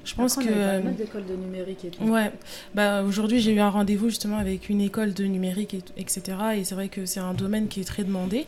[0.05, 0.83] je pense Après, on que.
[0.83, 2.03] mal d'écoles de numérique et tout.
[2.03, 2.31] Ouais,
[2.73, 6.21] bah, aujourd'hui j'ai eu un rendez-vous justement avec une école de numérique, et, etc.
[6.55, 8.45] Et c'est vrai que c'est un domaine qui est très demandé.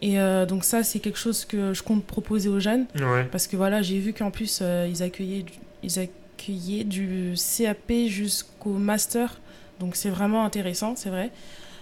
[0.00, 2.86] Et euh, donc ça, c'est quelque chose que je compte proposer aux jeunes.
[2.96, 3.24] Ouais.
[3.30, 5.52] Parce que voilà, j'ai vu qu'en plus, euh, ils, accueillaient du,
[5.84, 9.40] ils accueillaient du CAP jusqu'au master.
[9.78, 11.30] Donc c'est vraiment intéressant, c'est vrai.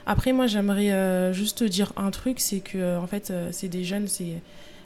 [0.06, 3.68] Après, moi, j'aimerais euh, juste dire un truc, c'est que euh, en fait, euh, c'est
[3.68, 4.40] des jeunes, c'est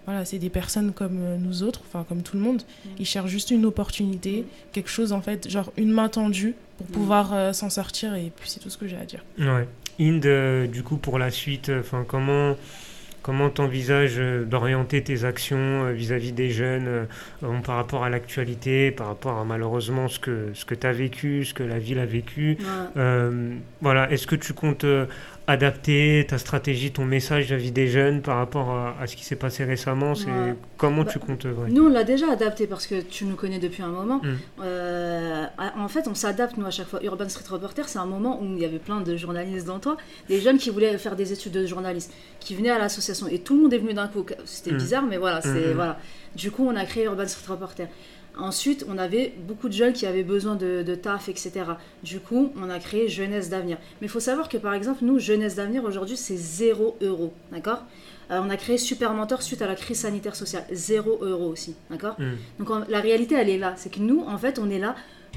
[0.07, 2.63] voilà, c'est des personnes comme euh, nous autres, enfin comme tout le monde.
[2.99, 7.33] Ils cherchent juste une opportunité, quelque chose en fait, genre une main tendue pour pouvoir
[7.33, 8.15] euh, s'en sortir.
[8.15, 9.25] Et puis c'est tout ce que j'ai à dire.
[9.39, 9.67] Ouais.
[10.01, 12.57] Inde, euh, du coup, pour la suite, enfin, comment
[13.23, 18.91] comment t'envisages euh, d'orienter tes actions euh, vis-à-vis des jeunes euh, par rapport à l'actualité,
[18.91, 22.01] par rapport à malheureusement ce que ce que tu as vécu, ce que la ville
[22.01, 22.67] a vécu Ouais.
[22.99, 25.07] Euh, Voilà, est-ce que tu comptes euh,
[25.47, 29.37] adapter ta stratégie, ton message vis-à-vis des jeunes par rapport à, à ce qui s'est
[29.37, 30.55] passé récemment C'est Ouais.
[30.79, 31.69] comment Bah, tu comptes euh, ouais.
[31.71, 34.21] Nous, on l'a déjà adapté parce que tu nous connais depuis un moment.
[34.23, 34.29] Mm.
[34.63, 35.45] Euh,
[35.77, 37.01] en fait, on s'adapte, nous, à chaque fois.
[37.05, 39.97] Urban Street Reporter, c'est un moment où il y avait plein de journalistes dans toi,
[40.29, 43.27] des jeunes qui voulaient faire des études de journalisme, qui venaient à l'association.
[43.29, 44.25] Et tout le monde est venu d'un coup.
[44.47, 44.77] C'était Mm.
[44.79, 45.75] bizarre, mais voilà, c'est mm.
[45.75, 45.99] voilà.
[46.35, 47.87] Du coup, on a créé Urban Street Reporter.
[48.37, 51.53] Ensuite, on avait beaucoup de jeunes qui avaient besoin de, de taf, etc.
[52.03, 53.79] Du coup, on a créé Jeunesse d'avenir.
[54.01, 57.33] Mais il faut savoir que, par exemple, nous, Jeunesse d'avenir, aujourd'hui, c'est 0 euros.
[57.53, 57.83] D'accord?
[58.31, 60.65] Euh, On a créé Super Mentor suite à la crise sanitaire sociale.
[60.73, 61.77] 0 euros aussi.
[61.91, 62.17] D'accord?
[62.19, 62.33] Mm.
[62.59, 63.75] donc en- la réalité, elle est là.
[63.77, 64.97] C'est que nous, en fait, on est là,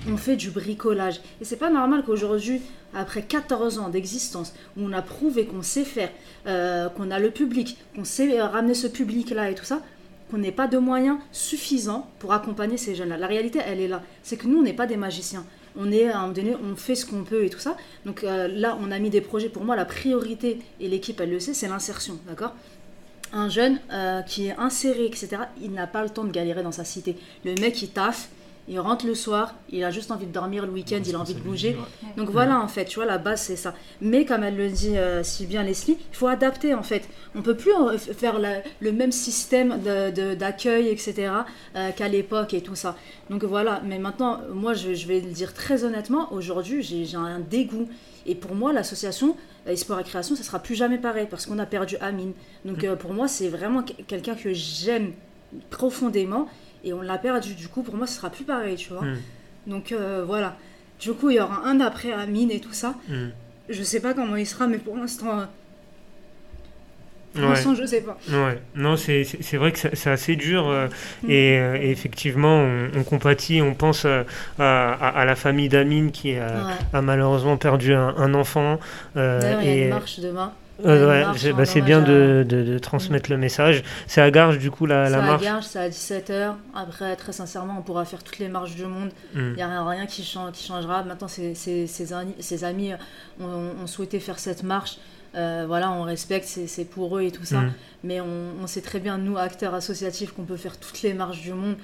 [0.10, 1.21] on fait du bricolage.
[1.41, 2.62] Et c'est pas normal qu'aujourd'hui,
[2.95, 6.10] après 14 ans d'existence, où on a prouvé qu'on sait faire,
[6.47, 9.81] euh, qu'on a le public, qu'on sait euh, ramener ce public-là et tout ça,
[10.30, 13.18] qu'on n'ait pas de moyens suffisants pour accompagner ces jeunes-là.
[13.18, 14.04] La réalité, elle est là.
[14.24, 15.46] C'est que nous, on n'est pas des magiciens.
[15.76, 17.78] On est, à un moment donné, on fait ce qu'on peut et tout ça.
[18.06, 19.50] Donc euh, là, on a mis des projets.
[19.50, 22.20] Pour moi, la priorité, et l'équipe, elle le sait, c'est l'insertion.
[22.28, 22.56] D'accord?
[23.34, 25.30] Un jeune euh, qui est inséré, etc.,
[25.62, 27.18] il n'a pas le temps de galérer dans sa cité.
[27.46, 28.30] Le mec, il taffe,
[28.69, 31.34] il rentre le soir, il a juste envie de dormir le week-end, il a envie
[31.34, 31.77] de bouger.
[32.17, 33.73] Donc voilà, en fait, tu vois, la base, c'est ça.
[34.01, 37.08] Mais comme elle le dit euh, si bien Leslie, il faut adapter, en fait.
[37.36, 41.32] On peut plus euh, faire la- le même système de- de- d'accueil, etc.,
[41.75, 42.95] euh, qu'à l'époque et tout ça.
[43.30, 47.39] Donc voilà, mais maintenant, moi, je, je vais le dire très honnêtement, aujourd'hui, j'ai un
[47.39, 47.88] dégoût.
[48.25, 51.65] Et pour moi, l'association Esport et Création, ça sera plus jamais pareil, parce qu'on a
[51.65, 52.34] perdu Amine.
[52.65, 55.13] Donc euh, pour moi, c'est vraiment que- quelqu'un que j'aime
[55.69, 56.47] profondément,
[56.84, 57.54] et on l'a perdu.
[57.56, 59.02] Du coup, pour moi, ce sera plus pareil, tu vois.
[59.04, 59.18] Mm.
[59.68, 60.56] Donc euh, voilà.
[61.00, 62.96] Du coup, il y aura un après Amine et tout ça.
[63.10, 63.28] Mm.
[63.70, 65.44] Je sais pas comment il sera, mais pour l'instant, euh,
[67.34, 67.50] pour Ouais.
[67.50, 68.18] l'instant, je sais pas.
[68.32, 69.24] Ouais, non, c'est
[69.58, 70.88] vrai que c'est assez dur euh,
[71.24, 71.30] Mm.
[71.30, 71.54] et,
[71.88, 74.26] et effectivement, on, on compatit, on pense à,
[74.58, 76.74] à- à la famille d'Amine qui a, Ouais.
[76.94, 78.80] a malheureusement perdu un, un enfant.
[79.16, 80.54] D'ailleurs, il y a une marche demain.
[80.86, 83.84] Euh, ouais, marche c'est bah, c'est bien de, de- de transmettre le message.
[84.08, 85.44] C'est à Garges, du coup, la, C'est la à marche.
[85.44, 86.54] Garges, c'est à 17h.
[86.76, 89.10] Après, très sincèrement, on pourra faire toutes les marches du monde.
[89.34, 89.40] Mm.
[89.40, 91.04] Il n'y a rien, rien qui, chan- qui changera.
[91.04, 92.92] Maintenant, ses, ses- ses ani- ses amis
[93.42, 93.46] ont,
[93.84, 94.98] ont souhaité faire cette marche.
[95.36, 97.58] Euh, voilà, on respecte, c'est c'est pour eux et tout ça.
[97.62, 97.74] Mm.
[98.04, 98.28] Mais on,
[98.63, 101.76] on sait très bien, nous, acteurs associatifs, qu'on peut faire toutes les marches du monde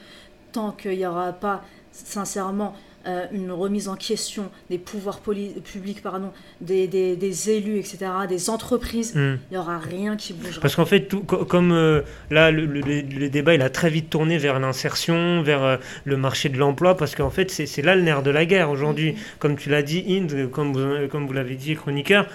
[0.51, 2.75] tant qu'il n'y aura pas, sincèrement,
[3.07, 7.97] euh, une remise en question des pouvoirs publics, pardon, des, des- des élus, etc.,
[8.29, 9.13] des entreprises.
[9.15, 9.35] Mm.
[9.51, 10.61] Il n'y aura rien qui bougera.
[10.61, 14.09] Parce qu'en fait, tout, comme euh, là, le, le- le débat, il a très vite
[14.09, 18.01] tourné vers l'insertion, vers euh, le marché de l'emploi, parce qu'en fait, c'est là le
[18.03, 19.15] nerf de la guerre aujourd'hui.
[19.39, 22.27] Comme tu l'as dit, Inde, comme vous, comme vous l'avez dit, chroniqueur,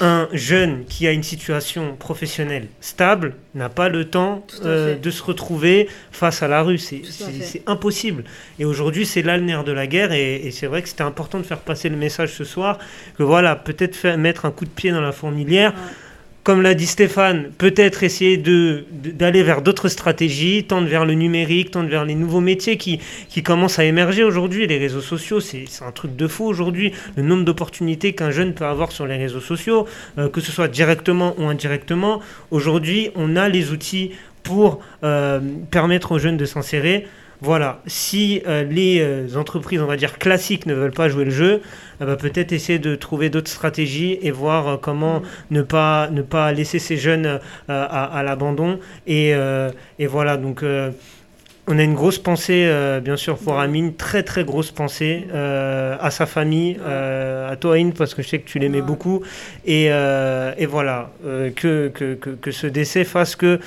[0.00, 5.22] un jeune qui a une situation professionnelle stable n'a pas le temps euh, de se
[5.22, 6.78] retrouver face à la rue.
[6.78, 8.24] C'est impossible.
[8.58, 10.12] Et aujourd'hui, c'est là le nerf de la guerre.
[10.12, 12.78] Et, et c'est vrai que c'était important de faire passer le message ce soir
[13.16, 16.07] que voilà, peut-être mettre un coup de pied dans la fourmilière Ouais.
[16.48, 21.90] Comme l'a dit Stéphane, peut-être essayer d'aller vers d'autres stratégies, tendre vers le numérique, tendre
[21.90, 24.66] vers les nouveaux métiers qui, qui commencent à émerger aujourd'hui.
[24.66, 26.94] Les réseaux sociaux, c'est, un truc de fou aujourd'hui.
[27.16, 30.68] Le nombre d'opportunités qu'un jeune peut avoir sur les réseaux sociaux, euh, que ce soit
[30.68, 32.22] directement ou indirectement.
[32.50, 37.06] Aujourd'hui, on a les outils pour euh, permettre aux jeunes de s'insérer.
[37.40, 41.30] Voilà, si euh, les euh, entreprises, on va dire classiques, ne veulent pas jouer le
[41.30, 41.62] jeu,
[42.00, 45.24] euh, bah, peut-être essayer de trouver d'autres stratégies et voir comment mm.
[45.52, 48.80] ne, pas, ne pas laisser ces jeunes à, l'abandon.
[49.06, 49.30] Et,
[49.98, 50.64] et, voilà, donc
[51.66, 52.70] on a une grosse pensée,
[53.02, 58.14] bien sûr, pour Amine, très très grosse pensée à sa famille, à toi, Aïn, parce
[58.14, 59.22] que je sais que tu l'aimais beaucoup.
[59.64, 61.10] Et, et voilà,
[61.56, 63.60] que, que, que, que, ce décès fasse que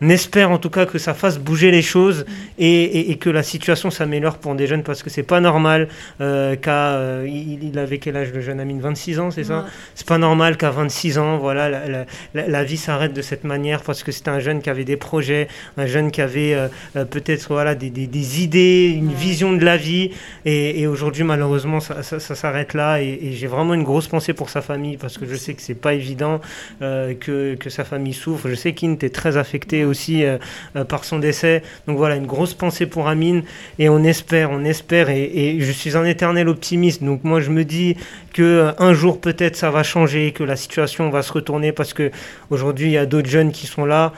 [0.00, 2.24] on espère en tout cas que ça fasse bouger les choses
[2.58, 5.88] et, que la situation s'améliore pour des jeunes parce que c'est pas normal
[6.20, 8.80] euh, qu'à euh, il, avait quel âge le jeune Amine?
[8.80, 9.66] 26 ans c'est ça?
[9.94, 14.12] C'est pas normal qu'à 26 ans voilà la, vie s'arrête de cette manière parce que
[14.12, 18.42] c'était un jeune qui avait des projets un jeune qui avait euh, peut-être voilà des,
[18.42, 20.10] idées une vision de la vie.
[20.44, 23.00] Et, aujourd'hui malheureusement ça, s'arrête là.
[23.02, 25.74] Et, j'ai vraiment une grosse pensée pour sa famille parce que je sais que c'est
[25.74, 26.40] pas évident
[26.80, 28.48] que, que, sa famille souffre.
[28.48, 30.38] Je sais qu'il était très affecté aussi euh,
[30.76, 31.62] euh, par son décès.
[31.86, 33.42] Donc voilà, une grosse pensée pour Amine.
[33.78, 35.10] Et on espère, on espère.
[35.10, 37.02] Et, je suis un éternel optimiste.
[37.02, 37.96] Donc moi je me dis
[38.32, 41.72] que euh, un jour peut-être ça va changer, que la situation va se retourner.
[41.72, 42.10] Parce que
[42.50, 44.12] aujourd'hui il y a d'autres jeunes qui sont là.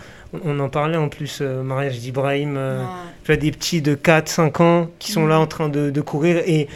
[0.45, 2.57] On en parlait en plus, mariage d'Ibrahim,
[3.25, 6.37] tu as des petits de 4-5 ans qui sont là en train de, courir.
[6.47, 6.69] Et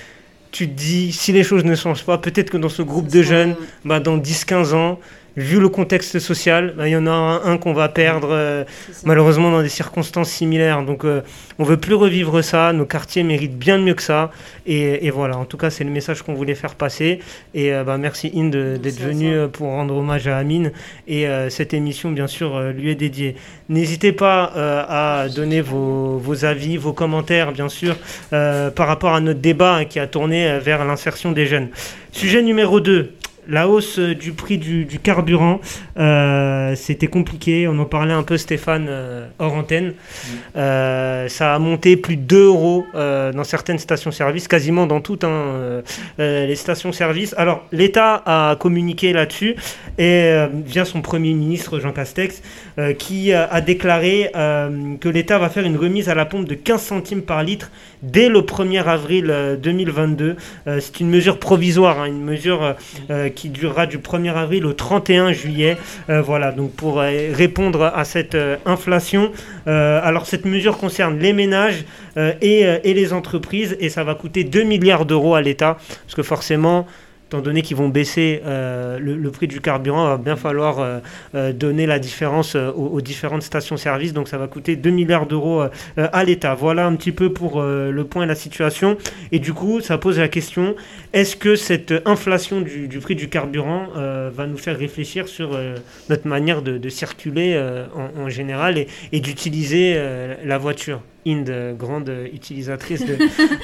[0.50, 3.22] tu te dis, si les choses ne changent pas, peut-être que dans ce groupe de
[3.22, 3.54] jeunes,
[3.84, 4.98] bah, dans 10-15 ans,
[5.36, 8.64] vu le contexte social, bah, il y en a un, qu'on va perdre euh,
[9.04, 10.82] malheureusement dans des circonstances similaires.
[10.82, 11.22] Donc euh,
[11.58, 14.30] on veut plus revivre ça, nos quartiers méritent bien mieux que ça.
[14.66, 17.20] Et, voilà, en tout cas c'est le message qu'on voulait faire passer.
[17.54, 20.72] Et euh, bah, merci Inde d'être venu pour rendre hommage à Amine.
[21.08, 23.36] Et cette émission bien sûr lui est dédiée.
[23.68, 24.44] N'hésitez pas
[24.88, 27.96] à donner vos, vos, avis, vos commentaires bien sûr
[28.30, 31.68] par rapport à notre débat hein, qui a tourné vers l'insertion des jeunes.
[32.12, 33.12] Sujet numéro 2,
[33.48, 35.60] la hausse du prix du, carburant,
[35.98, 37.68] euh, c'était compliqué.
[37.68, 39.88] On en parlait un peu, Stéphane, euh, hors antenne.
[39.88, 40.30] Mm.
[40.56, 45.82] Euh, ça a monté plus de 2 euros dans certaines stations-service, quasiment dans toutes hein,
[46.18, 47.34] les stations-service.
[47.36, 49.56] Alors, l'État a communiqué là-dessus,
[49.98, 50.34] et
[50.66, 52.42] via son Premier ministre, Jean Castex,
[52.98, 57.22] qui a déclaré que l'État va faire une remise à la pompe de 15 centimes
[57.22, 57.70] par litre
[58.04, 60.36] dès le 1er avril 2022.
[60.80, 62.76] C'est une mesure provisoire, hein, une mesure
[63.34, 65.76] qui durera du 1er avril au 31 juillet.
[66.10, 69.32] Euh, voilà, donc pour euh, répondre à cette euh, inflation.
[69.66, 71.84] alors cette mesure concerne les ménages
[72.16, 76.86] et, les entreprises et ça va coûter 2 milliards d'euros à l'État parce que forcément
[77.34, 80.98] étant donné qu'ils vont baisser euh, le, prix du carburant, il va bien falloir euh,
[81.34, 84.12] euh, donner la différence aux, différentes stations-service.
[84.12, 85.64] Donc ça va coûter 2 milliards d'euros
[85.96, 86.54] à l'État.
[86.54, 88.96] Voilà un petit peu pour le point et la situation.
[89.32, 90.76] Et du coup, ça pose la question,
[91.12, 95.58] est-ce que cette inflation du, prix du carburant va nous faire réfléchir sur
[96.08, 97.60] notre manière de, circuler
[97.94, 98.78] en, général
[99.12, 99.98] et d'utiliser
[100.44, 101.00] la voiture?
[101.26, 103.16] Inde, grande utilisatrice de,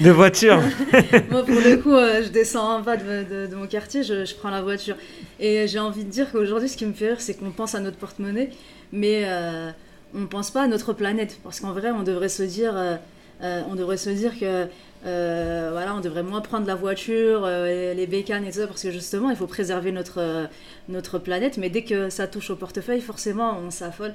[0.02, 0.60] de voitures.
[1.30, 4.62] Moi, pour le coup, euh, je descends en bas de, mon quartier, je, prends la
[4.62, 4.96] voiture.
[5.38, 7.80] Et j'ai envie de dire qu'aujourd'hui, ce qui me fait rire, c'est qu'on pense à
[7.80, 8.50] notre porte-monnaie,
[8.92, 9.70] mais euh,
[10.14, 11.38] on ne pense pas à notre planète.
[11.42, 14.66] Parce qu'en vrai, on devrait se dire, euh, on devrait se dire que
[15.02, 19.28] voilà, on devrait moins prendre la voiture, les bécanes et tout ça, parce que justement,
[19.30, 20.48] il faut préserver notre,
[20.88, 21.58] notre planète.
[21.58, 24.14] Mais dès que ça touche au portefeuille, forcément, on s'affole.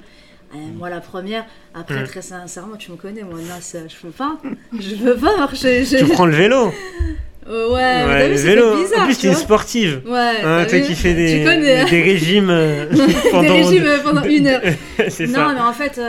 [0.54, 2.06] Euh, moi, la première, après, mm.
[2.06, 4.38] très sincèrement, tu me connais, moi, là, je peux pas.
[4.78, 5.84] Je veux pas marcher.
[5.88, 6.72] Tu prends le vélo
[7.48, 8.76] euh, ouais, le vélo.
[8.76, 10.02] Bizarre, en plus, tu es sportive.
[10.06, 10.42] Ouais.
[10.44, 12.86] Hein, toi qui fais des, des régimes euh,
[13.30, 13.42] pendant...
[13.42, 14.62] des régimes pendant une heure.
[15.08, 15.38] c'est ça.
[15.38, 16.00] Non, mais en fait,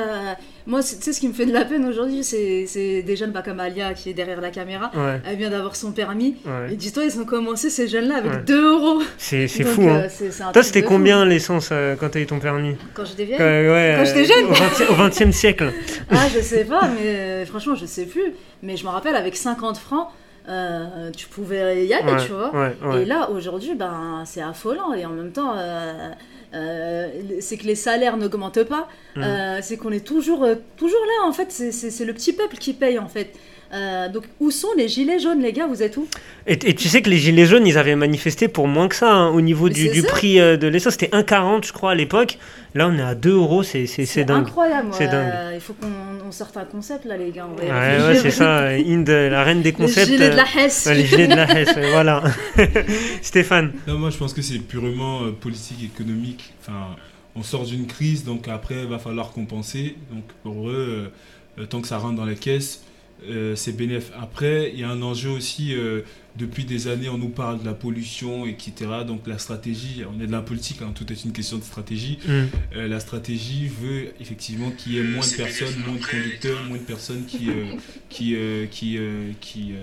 [0.67, 3.41] moi, tu sais, ce qui me fait de la peine aujourd'hui, c'est des jeunes pas
[3.41, 4.91] comme Alia qui est derrière la caméra.
[5.25, 6.36] Elle vient d'avoir son permis.
[6.69, 9.01] Et dis-toi, ils ont commencé ces jeunes-là avec 2 euros.
[9.17, 9.88] C'est fou.
[9.88, 10.08] Euh,
[10.41, 10.51] hein.
[10.51, 14.06] Toi, c'était combien l'essence euh, quand tu as eu ton permis Quand j'étais vieille Quand
[14.06, 15.71] j'étais jeune Au 20e siècle.
[16.12, 18.34] ah, je sais pas, mais euh, franchement, je sais plus.
[18.62, 20.10] Mais je me rappelle, avec 50 francs,
[21.15, 22.51] tu pouvais y aller, tu vois.
[22.99, 24.93] Et là, aujourd'hui, ben, c'est affolant.
[24.93, 26.10] Et en même temps, euh,
[26.51, 29.21] c'est que les salaires n'augmentent pas, mmh.
[29.23, 32.73] euh, c'est qu'on est toujours, euh, toujours là en fait, c'est le petit peuple qui
[32.73, 33.33] paye en fait.
[33.73, 35.67] Euh, donc, où sont les gilets jaunes, les gars?
[35.67, 36.08] Vous êtes où?
[36.45, 39.30] Et, tu sais que les gilets jaunes, ils avaient manifesté pour moins que ça hein,
[39.30, 40.93] au niveau du, prix euh, de l'essence.
[40.93, 42.38] C'était 1,40 je crois à l'époque.
[42.75, 43.86] Là, on est à 2 euros, c'est
[44.23, 44.43] dingue.
[44.43, 44.89] incroyable.
[44.91, 45.34] C'est dingue.
[45.53, 47.47] il faut qu'on sorte un concept là, les gars.
[47.58, 48.67] Ouais, ouais c'est ça.
[48.67, 50.08] Inde, la reine des concepts.
[50.08, 50.86] Les gilets de la euh, Hesse.
[50.86, 52.23] les gilets de la Hesse, voilà.
[53.21, 56.53] Stéphane non, Moi, je pense que c'est purement politique, économique.
[56.62, 56.95] Enfin
[57.36, 59.95] on sort d'une crise, donc après, il va falloir compenser.
[60.12, 61.12] Donc pour eux,
[61.69, 62.82] tant que ça rentre dans les caisses,
[63.55, 64.11] c'est bénéf.
[64.19, 65.75] Après, il y a un enjeu aussi
[66.37, 68.71] depuis des années, on nous parle de la pollution, etc.
[69.05, 72.19] Donc la stratégie, on est de la politique, hein, tout est une question de stratégie.
[72.25, 72.31] Mm.
[72.75, 76.77] Euh, la stratégie veut effectivement qu'il y ait moins de personnes, moins de conducteurs, moins
[76.77, 77.75] de personnes qui, euh,
[78.09, 78.99] qui, euh, qui,
[79.41, 79.73] qui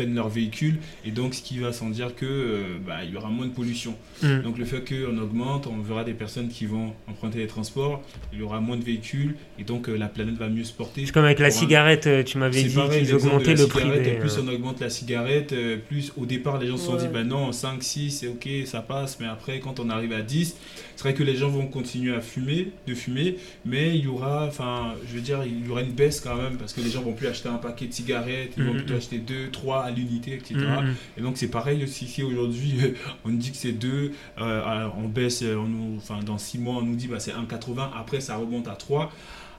[0.00, 3.16] prennent leur véhicule et donc ce qui va sans dire que euh, bah, il y
[3.16, 3.94] aura moins de pollution.
[4.22, 4.40] Mm.
[4.42, 8.38] Donc le fait qu'on augmente, on verra des personnes qui vont emprunter les transports, il
[8.38, 11.04] y aura moins de véhicules et donc euh, la planète va mieux se porter.
[11.04, 13.90] C'est comme avec la cigarette, euh, tu m'avais dit qu'ils augmentaient le prix.
[14.02, 14.12] Des...
[14.12, 15.54] Plus on augmente la cigarette,
[15.88, 18.80] plus au départ les gens se sont dit bah non 5, 6 c'est ok ça
[18.80, 20.56] passe mais après quand on arrive à 10
[21.00, 24.44] c'est vrai que les gens vont continuer à fumer, de fumer, mais il y aura,
[24.44, 27.00] enfin, je veux dire, il y aura une baisse quand même parce que les gens
[27.00, 28.76] vont plus acheter un paquet de cigarettes, ils vont mm-hmm.
[28.76, 30.54] plutôt acheter deux, trois à l'unité, etc.
[30.54, 31.18] Mm-hmm.
[31.18, 32.74] Et donc c'est pareil aussi ici aujourd'hui,
[33.24, 36.96] on dit que c'est deux, euh, on baisse, on enfin dans six mois on nous
[36.96, 39.12] dit bah c'est 1,80, après ça remonte à 3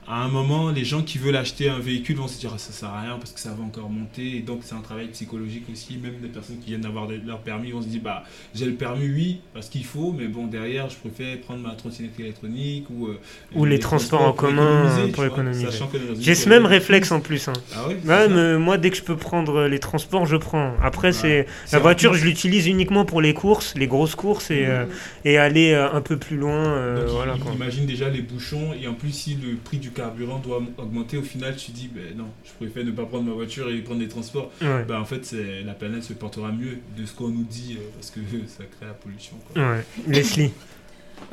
[0.07, 2.89] à un moment, les gens qui veulent acheter un véhicule vont se dire ça sert
[2.89, 4.37] à rien parce que ça va encore monter.
[4.37, 5.97] Et donc, c'est un travail psychologique aussi.
[5.97, 8.23] Même des personnes qui viennent d'avoir leur permis vont se dire bah,
[8.55, 12.19] j'ai le permis, oui, parce qu'il faut, mais bon, derrière, je préfère prendre ma trottinette
[12.19, 13.07] électronique ou.
[13.07, 13.19] Euh,
[13.55, 15.67] ou les, transports, en commun pour économiser.
[16.19, 17.47] J'ai ce même réflexe en plus.
[17.47, 17.53] Hein.
[17.75, 20.73] Ah ouais, moi, dès que je peux prendre les transports, je prends.
[20.81, 24.85] Après, c'est la voiture, je l'utilise uniquement pour les courses, les grosses courses et, euh,
[25.25, 26.95] et aller euh, un peu plus loin.
[27.07, 31.17] voilà, Imagine déjà les bouchons et en plus, si le prix du carburant doit augmenter,
[31.17, 34.01] au final, tu dis, ben non, je préfère ne pas prendre ma voiture et prendre
[34.01, 34.51] les transports.
[34.61, 38.11] Ben, en fait, la planète se portera mieux de ce qu'on nous dit, euh, parce
[38.11, 39.37] que ça crée la pollution.
[39.55, 39.85] Ouais.
[40.07, 40.51] Leslie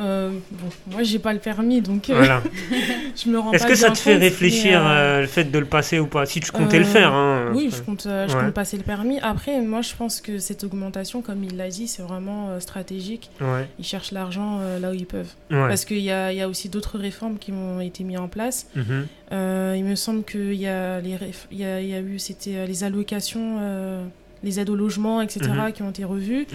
[0.00, 2.40] euh, bon, moi j'ai pas le permis donc euh, voilà.
[3.16, 5.98] je me rends Est-ce que ça te fait réfléchir euh, le fait de le passer
[5.98, 6.24] ou pas?
[6.24, 7.12] Si tu comptais le faire.
[7.12, 9.18] Hein, oui, je compte, je compte passer le permis.
[9.20, 13.30] Après, moi je pense que cette augmentation, comme il l'a dit, c'est vraiment stratégique.
[13.78, 15.32] Ils cherchent l'argent là où ils peuvent.
[15.50, 18.66] Parce qu'il y a, y a, aussi d'autres réformes qui ont été mises en place.
[18.74, 19.06] Mhm.
[19.30, 21.18] il me semble qu'il y, a les
[21.52, 24.10] y, a, y a eu c'était les allocations
[24.44, 25.72] les aides au logement, etc., mhm.
[25.72, 26.46] qui ont été revues.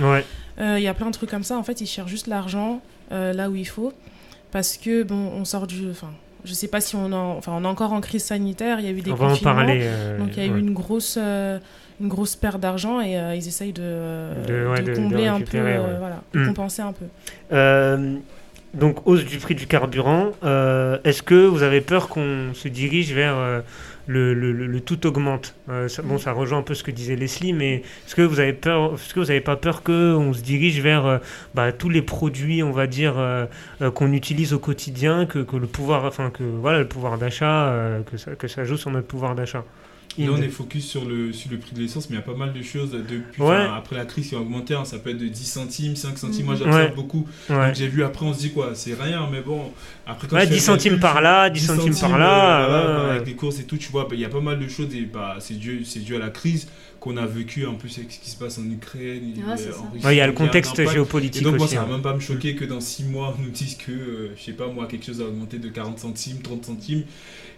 [0.60, 1.58] Il y a plein de trucs comme ça.
[1.58, 2.82] En fait, ils cherchent juste l'argent.
[3.13, 3.93] Euh, là où il faut.
[4.51, 5.89] Parce que, bon, on sort du.
[5.89, 6.12] Enfin,
[6.45, 8.91] je sais pas si on, enfin, on est encore en crise sanitaire, il y a
[8.91, 11.60] eu des on va en parler, euh, donc il y a eu une grosse, euh,
[12.01, 16.47] une grosse perte d'argent et ils essayent de, de, combler un peu, voilà, de hmm.
[16.47, 17.06] compenser un peu.
[18.73, 20.32] donc, hausse du prix du carburant.
[21.03, 23.63] Est-ce que vous avez peur qu'on se dirige vers
[24.08, 25.56] le, le, le, tout augmente.
[25.70, 28.39] Euh, ça, bon, ça rejoint un peu ce que disait Leslie, mais est-ce que vous
[28.39, 31.18] avez peur, est-ce que vous n'avez pas peur qu'on se dirige vers euh,
[31.54, 33.46] bah, tous les produits, on va dire, euh,
[33.94, 37.74] qu'on utilise au quotidien, que, que, le pouvoir, enfin que voilà, le pouvoir d'achat,
[38.10, 39.63] que ça, que ça joue sur notre pouvoir d'achat?
[40.18, 42.26] Là, on est focus sur le, sur le prix de l'essence, mais il y a
[42.26, 44.76] pas mal de choses depuis, après la crise qui a augmenté.
[44.76, 46.46] Hein, ça peut être de 10 centimes, 5 centimes.
[46.46, 47.28] Moi, j'observe beaucoup.
[47.50, 49.72] Donc, j'ai vu après, on se dit quoi, c'est rien, mais bon.
[50.06, 53.12] Après, quand 10 centimes par là, 10, centimes, par là.
[53.12, 54.94] Avec les courses et tout, tu vois, bah, il y a pas mal de choses.
[54.94, 56.68] Et bah, c'est dû, dû à la crise
[57.00, 59.34] qu'on a vécu en plus avec ce qui se passe en Ukraine.
[59.36, 61.42] il y a le contexte géopolitique.
[61.42, 61.88] Et donc, moi, ça va hein.
[61.94, 64.54] même pas me choquer que dans 6 mois, on nous dise que, euh, je sais
[64.54, 67.04] pas, moi, quelque chose a augmenté de 40 centimes, 30 centimes.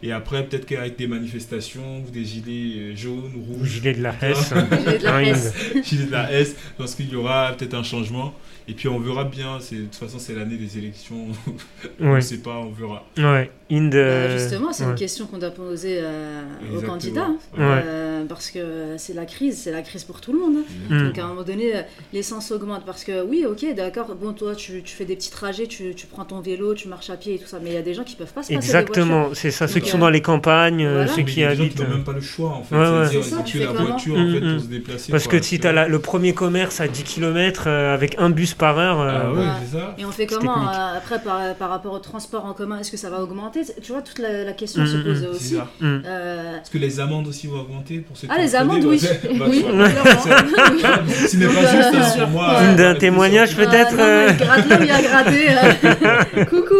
[0.04, 3.70] Et après, peut-être qu'avec des manifestations ou des gilets euh, jaunes ou rouges.
[3.70, 4.54] Gilets de la S.
[4.54, 5.54] gilets de la S.
[5.84, 6.56] gilets de la S.
[6.78, 8.34] Parce qu'il y aura peut-être un changement.
[8.68, 9.58] Et puis on verra bien.
[9.58, 11.28] De toute façon, c'est l'année des élections.
[12.00, 13.04] on pas, on verra.
[13.18, 13.50] Ouais.
[13.68, 16.44] Bah, justement, c'est une question qu'on doit poser euh,
[16.78, 17.30] aux candidats.
[17.58, 20.58] Euh, parce que c'est la crise, c'est la crise pour tout le monde.
[20.92, 21.06] Hein.
[21.06, 21.74] Donc à un moment donné,
[22.14, 22.86] l'essence augmente.
[22.86, 26.06] Parce que oui, ok, d'accord, bon, toi, tu, tu, fais des petits trajets, tu, tu,
[26.06, 27.58] prends ton vélo, tu marches à pied et tout ça.
[27.62, 29.68] Mais il y a des gens qui peuvent pas se passer Exactement, c'est ça.
[29.68, 31.80] ceux qui sont dans les campagnes, euh, ceux qui habitent.
[31.80, 32.76] Ils n'ont même pas le choix, en fait.
[32.76, 35.12] Ouais, c'est ça, tu la voiture en fait, pour se déplacer.
[35.12, 38.78] Parce que si tu as le premier commerce à 10 km avec un bus par
[38.78, 39.00] heure.
[39.00, 39.96] Ah ouais, c'est ça.
[39.98, 43.22] Et on fait comment après par rapport au transport en commun Est-ce que ça va
[43.22, 45.30] augmenter Tu vois, toute la la, question mm, se mm, pose mm.
[45.30, 45.56] aussi.
[45.84, 46.58] Euh...
[46.60, 49.02] Est-ce que les amendes aussi vont augmenter pour ceux Ah, les amendes, oui.
[49.38, 49.66] Bah, oui,
[51.28, 52.74] Ce n'est pas juste hein, pour moi.
[52.76, 54.32] D'un euh, témoignage peut-être euh...
[54.34, 55.48] Gratte a gratté.
[55.50, 56.46] Euh.
[56.46, 56.76] Coucou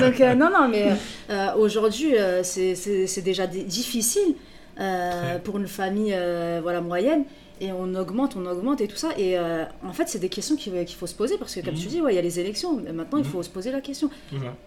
[0.00, 0.92] Donc, non, non, mais
[1.56, 4.34] aujourd'hui, c'est déjà difficile
[5.44, 6.16] pour une famille
[6.62, 7.24] voilà, moyenne
[7.60, 9.10] et on augmente, on augmente et tout ça.
[9.18, 11.86] Et euh, en fait, c'est des questions qu'il faut se poser parce que, comme tu
[11.86, 11.92] mhm.
[11.92, 12.80] dis, ouais, il y a les élections.
[12.84, 13.30] Mais maintenant, il mhm.
[13.30, 14.10] faut se poser la question.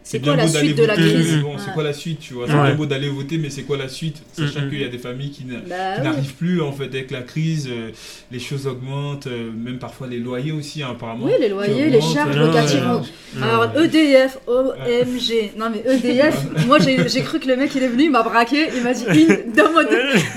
[0.03, 2.47] C'est quoi la suite de la crise C'est quoi la suite tu vois?
[2.47, 4.21] C'est bien beau d'aller voter, mais c'est quoi la suite?
[4.33, 4.69] Sachant mhm.
[4.69, 7.67] qu'il y a des familles qui bah n'arrivent plus en fait avec la crise.
[7.69, 7.91] Euh,
[8.31, 11.25] les choses augmentent, euh, même parfois les loyers aussi, hein, apparemment.
[11.25, 12.83] Oui, les loyers, les charges locatives.
[13.41, 15.51] Alors, EDF, OMG.
[15.57, 18.69] Non, mais EDF, moi, j'ai cru que le mec, il est venu, il m'a braqué,
[18.75, 19.83] il m'a dit, dans mon,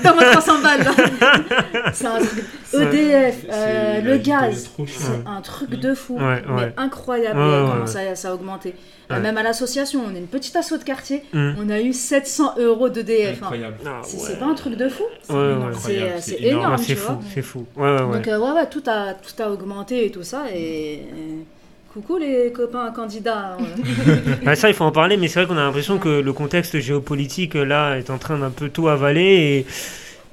[0.03, 0.85] dans 300 balles.
[1.93, 7.37] C'est un truc EDF, euh, le gaz, c'est un truc de fou, Ouais, mais incroyable
[7.39, 7.87] Ouais, euh, ouais, comment ouais.
[7.87, 8.69] Ça, ça a augmenté.
[8.69, 9.19] Euh, Ouais.
[9.21, 11.51] Même à l'association, on est une petite asso de quartier, Mm.
[11.63, 13.33] on a eu 700 euros d'EDF.
[13.33, 13.45] hein.
[13.45, 13.75] Incroyable.
[13.85, 14.23] Ah, C'est ouais.
[14.27, 16.15] c'est pas un truc de fou Ouais, ouais.
[16.19, 16.73] C'est énorme.
[16.73, 17.65] Ah, c'est fou, c'est fou.
[17.77, 18.13] Ouais, ouais, ouais.
[18.17, 20.45] Donc euh, ouais, ouais, tout a, tout a augmenté et tout ça.
[20.53, 21.01] Et,
[21.93, 23.57] coucou les copains candidats.
[23.59, 23.63] hein.
[24.45, 26.79] Ah, ça, il faut en parler, mais c'est vrai qu'on a l'impression que le contexte
[26.79, 29.65] géopolitique, là, est en train d'un peu tout avaler et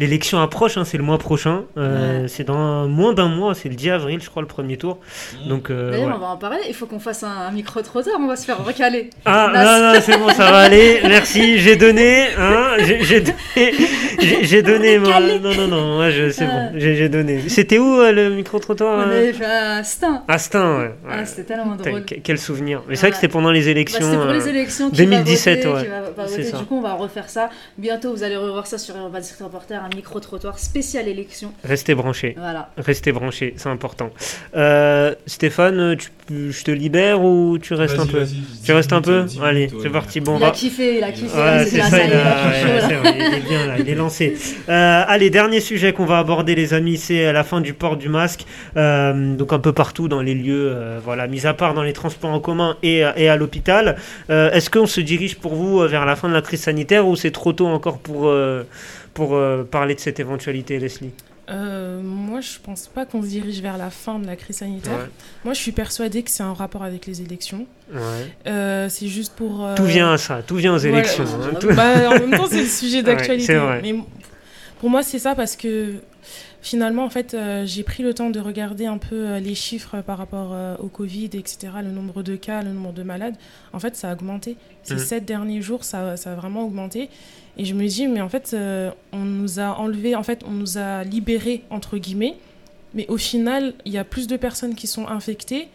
[0.00, 1.62] l'élection approche, hein, c'est le mois prochain.
[1.76, 2.28] Euh, Ouais.
[2.28, 4.98] C'est dans moins d'un mois, c'est le 10 avril, je crois, le premier tour.
[5.48, 6.14] Donc, euh, D'ailleurs, ouais.
[6.16, 6.58] on va en parler.
[6.68, 9.10] Il faut qu'on fasse un, un micro-trottoir, on va se faire recaler.
[9.24, 13.72] Ah, non, non, c'est bon, ça va aller, merci, j'ai donné, hein, j'ai donné,
[14.42, 16.68] j'ai- donné, moi, non, non, non, moi, je- c'est Ah.
[16.72, 17.48] bon, j'ai j'ai donné.
[17.48, 20.22] C'était où, euh, le micro-trottoir On euh avait fait un stin.
[20.28, 20.94] Astin, ouais.
[21.08, 21.26] Ah, ouais.
[21.26, 22.04] c'était tellement drôle.
[22.04, 22.82] que- Quel souvenir.
[22.88, 23.20] Mais c'est vrai que Ouais.
[23.20, 24.00] c'était pendant les Bah, élections.
[24.02, 25.88] c'était pour les élections qui 2017, va voter,
[26.42, 26.58] ouais.
[26.58, 27.50] Du coup, on va refaire ça.
[27.78, 29.44] Bientôt, vous allez revoir ça sur Urban Street
[29.84, 31.52] Un micro-trottoir spécial élection.
[31.64, 32.34] Restez branchés.
[32.38, 32.70] Voilà.
[32.76, 34.10] Restez branchés, c'est important.
[34.54, 39.02] Euh, Stéphane, tu, je te libère ou tu restes un peu Tu 10 restes un
[39.02, 39.90] peu 10 Allez, c'est ouais.
[39.90, 40.20] parti.
[40.20, 41.36] Bon, il a kiffé, il a kiffé.
[41.36, 42.98] Ouais, c'est ça, il, est, a- ouais, là.
[43.00, 44.36] vrai, il est bien là, il est lancé.
[44.68, 48.08] Euh, allez, dernier sujet qu'on va aborder, les amis, c'est la fin du port du
[48.08, 48.44] masque.
[48.76, 51.92] Euh, donc un peu partout dans les lieux, euh, voilà, mis à part dans les
[51.92, 53.96] transports en commun et, et à l'hôpital.
[54.30, 57.16] Euh, Est-ce qu'on se dirige pour vous vers la fin de la crise sanitaire ou
[57.16, 58.62] c'est trop tôt encore pour, euh,
[59.14, 61.10] pour euh, parler de cette éventualité, Leslie
[61.50, 64.92] Euh, moi, je pense pas qu'on se dirige vers la fin de la crise sanitaire.
[64.96, 65.10] Ouais.
[65.44, 67.66] Moi, je suis persuadée que c'est un rapport avec les élections.
[67.92, 68.00] Ouais.
[68.46, 69.64] Euh, c'est juste pour.
[69.66, 70.98] euh, Tout vient à ça, tout vient aux voilà.
[70.98, 71.24] élections.
[71.24, 73.46] hein, tout- Bah, en même temps, c'est le sujet Ouais, d'actualité.
[73.46, 73.80] c'est vrai.
[73.82, 73.94] Mais
[74.80, 75.94] pour moi, c'est ça parce que
[76.62, 80.00] finalement, en fait, euh, j'ai pris le temps de regarder un peu euh, les chiffres
[80.00, 83.34] par rapport euh, au Covid, etc., le nombre de cas, le nombre de malades.
[83.72, 84.56] En fait, ça a augmenté.
[84.84, 85.00] Ces Mhm.
[85.00, 87.10] sept derniers jours, ça, ça a vraiment augmenté.
[87.58, 90.52] Et je me dis, mais en fait, euh, on nous a enlevé, en fait, on
[90.52, 92.36] nous a libérés, entre guillemets.
[92.94, 95.68] Mais au final, il y a plus de personnes qui sont infectées.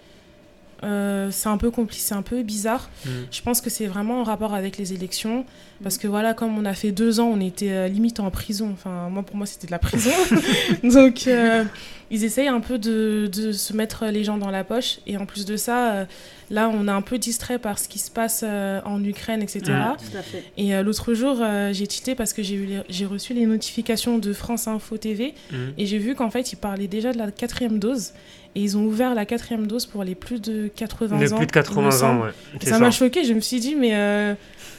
[0.84, 2.90] Euh, c'est un peu compliqué, c'est un peu bizarre.
[3.06, 3.10] Mm.
[3.32, 5.46] Je pense que c'est vraiment en rapport avec les élections.
[5.84, 8.72] Parce que voilà, comme on a fait deux ans, on était euh, limite en prison.
[8.74, 10.10] Enfin, moi, pour moi, c'était de la prison.
[10.84, 11.64] Donc, euh,
[12.10, 15.00] ils essayent un peu de, de se mettre les gens dans la poche.
[15.06, 16.06] Et en plus de ça, euh,
[16.50, 19.62] là, on est un peu distrait par ce qui se passe euh, en Ukraine, etc.
[19.68, 19.96] Mm.
[20.12, 20.44] Tout à fait.
[20.58, 23.46] Et euh, l'autre jour, euh, j'ai cheaté parce que j'ai eu les- j'ai reçu les
[23.46, 25.36] notifications de France Info TV.
[25.52, 25.56] Mm.
[25.78, 28.14] Et j'ai vu qu'en fait, ils parlaient déjà de la quatrième dose.
[28.58, 31.38] Et ils ont ouvert la quatrième dose pour les plus de 80 De ans.
[31.38, 32.32] plus de il 80 me ans, ouais.
[32.62, 32.80] Ça ça.
[32.80, 33.24] m'a choqué.
[33.24, 33.92] Je me suis dit, mais.
[33.94, 34.34] euh,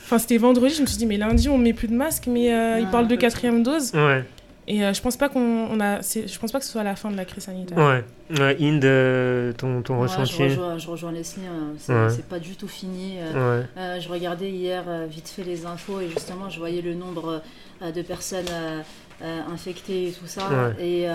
[0.04, 0.74] Enfin, c'était vendredi.
[0.74, 2.24] Je me suis dit, mais lundi, on met plus de masque.
[2.26, 3.92] Mais euh, ils Ah, parlent de quatrième dose.
[3.94, 4.24] Ouais.
[4.66, 6.00] Et euh, je pense pas qu'on on a.
[6.00, 7.78] Je pense pas que ce soit la fin de la crise sanitaire.
[7.78, 8.04] Ouais.
[8.38, 12.08] Ouais, Inde, ton, ton Ouais, je, ressenti rejoins, je rejoins Leslie, hein, c'est Ouais.
[12.28, 13.14] pas du tout fini.
[13.18, 13.66] euh, Ouais.
[13.78, 17.40] Euh, je regardais hier vite fait les infos et justement je voyais le nombre
[17.82, 18.44] de personnes
[19.52, 20.42] infectées et tout ça.
[20.48, 20.84] Ouais.
[20.84, 21.06] Et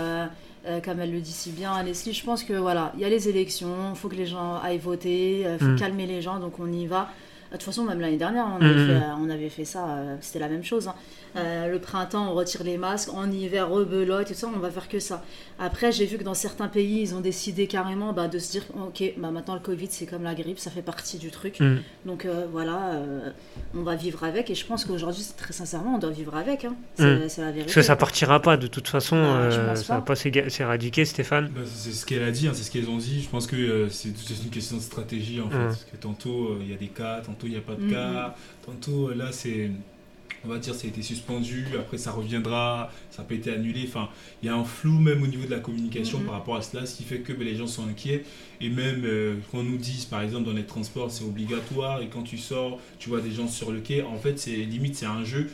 [0.66, 3.06] euh, euh, comme elle le dit si bien, Leslie, je pense que voilà, il y
[3.06, 5.76] a les élections, il faut que les gens aillent voter, il faut Mm.
[5.80, 7.10] calmer les gens, donc on y va.
[7.54, 9.04] De toute façon, même l'année dernière, on Mm, avait, mm, fait, mm.
[9.04, 10.88] euh, on avait fait ça, euh, c'était la même chose.
[10.88, 10.96] hein.
[11.36, 14.70] Euh, le printemps, on retire les masques, en hiver, rebelote et tout ça, on va
[14.70, 15.24] faire que ça.
[15.60, 18.64] Après, j'ai vu que dans certains pays, ils ont décidé carrément bah, de se dire
[18.76, 21.60] ok, bah, maintenant le Covid, c'est comme la grippe, ça fait partie du truc.
[21.60, 21.78] Mm.
[22.06, 23.30] Donc euh, voilà, euh,
[23.76, 26.66] on va vivre avec et je pense qu'aujourd'hui, c'est très sincèrement, on doit vivre avec.
[26.66, 26.76] Hein.
[26.96, 27.30] C'est Mm.
[27.30, 27.64] c'est la vérité.
[27.66, 30.16] Parce que ça partira pas de toute façon, pense ça va pas.
[30.16, 31.50] s'éradiquer, Stéphane.
[31.56, 33.22] Bah, c'est ce qu'elle a dit, hein, c'est ce qu'elles ont dit.
[33.24, 35.58] Je pense que euh, c'est une question de stratégie en fait.
[35.58, 35.66] Mm.
[35.68, 37.84] Parce que tantôt euh, il y a des cas, tantôt il n'y a pas de
[37.86, 39.72] Mm, cas, tantôt euh, là c'est.
[40.46, 43.86] On va dire ça a été suspendu, après ça reviendra, ça pas été annulé.
[43.88, 44.10] Enfin,
[44.42, 46.26] il y a un flou même au niveau de la communication Mhm.
[46.26, 48.26] par rapport à cela, ce qui fait que ben, les gens sont inquiets.
[48.60, 52.08] Et même euh, quand on nous dit, par exemple, dans les transports, c'est obligatoire, et
[52.08, 55.06] quand tu sors, tu vois des gens sur le quai, en fait, c'est limite, c'est
[55.06, 55.50] un jeu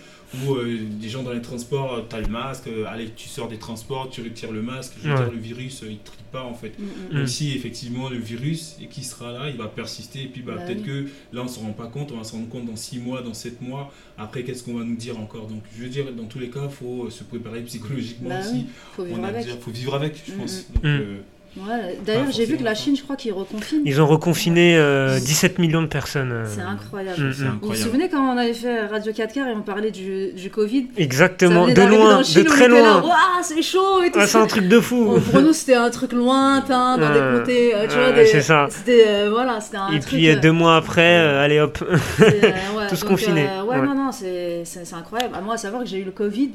[0.46, 3.48] où euh, des gens dans les transports, tu as le masque, euh, allez, tu sors
[3.48, 5.20] des transports, tu retires le masque, je veux Ouais.
[5.24, 6.78] dire, le virus, euh, il ne trie pas en fait.
[6.78, 6.88] Mm, mm.
[7.12, 7.18] Mm.
[7.18, 10.54] Même si effectivement le virus et qui sera là, il va persister et puis bah,
[10.58, 12.76] Bah peut-être que là on se rend pas compte, on va se rendre compte dans
[12.76, 15.48] 6 mois, dans 7 mois, après qu'est-ce qu'on va nous dire encore?
[15.48, 18.40] Donc je veux dire, dans tous les cas, il faut euh, se préparer psychologiquement Bah
[18.42, 18.54] aussi.
[18.54, 18.66] oui,
[18.96, 19.46] faut vivre On a avec.
[19.46, 20.66] déjà- faut vivre avec, je Mm, pense.
[20.74, 20.88] Donc, Mm.
[20.88, 21.18] euh,
[21.58, 23.82] Ouais, D'ailleurs, j'ai vu que la Chine, je crois qu'ils reconfinent.
[23.84, 26.32] Ils ont reconfiné euh, 17 millions de personnes.
[26.32, 26.46] euh.
[26.48, 27.20] C'est incroyable.
[27.20, 27.60] Mm, mm.
[27.62, 30.50] Vous vous souvenez quand on avait fait Radio 4 quarts et on parlait du, du
[30.52, 30.88] Covid?
[30.98, 33.04] Exactement, de loin, de très loin.
[33.42, 35.06] C'est chaud et tout Ah, c'est un truc de fou.
[35.06, 38.12] Bon, pour nous, c'était un truc lointain, dans Euh, des comtés, euh, tu ouais, vois.
[38.14, 38.26] Des...
[38.28, 38.68] c'est ça.
[38.70, 40.14] C'était, euh, voilà, c'était un Et truc...
[40.20, 41.80] puis deux mois après, euh, allez hop.
[41.82, 43.48] euh, ouais, tous donc, confinés.
[43.50, 43.86] euh, ouais, Ouais.
[43.88, 45.34] non, non, c'est incroyable.
[45.36, 46.52] À moi, à savoir que j'ai eu le Covid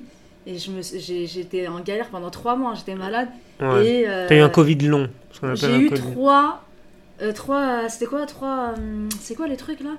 [0.47, 3.29] et je me, j'ai, j'étais en galère pendant trois mois, j'étais malade.
[3.61, 3.87] Ouais.
[3.87, 5.09] Et, euh, T'as eu un Covid long.
[5.33, 6.03] ce qu'on appelle J'ai un eu Covid.
[6.13, 6.63] trois...
[7.23, 8.75] euh, trois c'était quoi trois...
[8.77, 9.91] hum, c'est quoi les trucs là?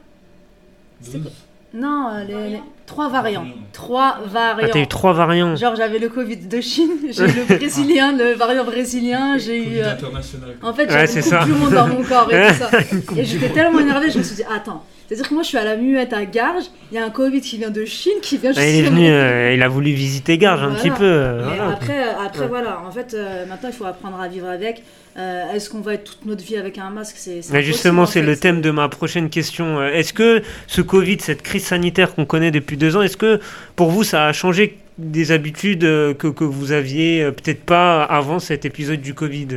[1.74, 2.50] Non, euh, les...
[2.52, 3.46] les- trois variants.
[3.74, 4.68] Trois variants.
[4.70, 5.56] Ah, t'as eu trois variants.
[5.58, 9.78] Genre, j'avais le Covid de Chine, j'ai eu le brésilien, le variant brésilien, j'ai eu.
[9.80, 10.56] euh, international.
[10.62, 11.46] En fait, Ouais, j'avais c'est une coupe ça.
[11.46, 12.70] du monde dans mon corps et tout ça.
[13.18, 15.64] Et j'étais tellement énervée, je me suis dit, attends, c'est-à-dire que moi je suis à
[15.64, 18.51] la muette à Garges, il y a un Covid qui vient de Chine, qui vient
[18.56, 21.03] Ah, il est venu, euh, il a voulu visiter Garges un petit peu.
[21.03, 21.70] euh, voilà.
[21.70, 22.47] après, euh, après Ouais.
[22.47, 24.84] voilà, en fait, euh, maintenant il faut apprendre à vivre avec.
[25.18, 27.16] Est-ce qu'on va être toute notre vie avec un masque?
[27.18, 29.82] C'est justement, en c'est le thème de ma prochaine question.
[29.82, 33.39] Est-ce que ce Covid, cette crise sanitaire qu'on connaît depuis deux ans, est-ce que
[33.78, 38.66] pour vous ça a changé des habitudes que, que vous aviez peut-être pas avant cet
[38.66, 39.47] épisode du Covid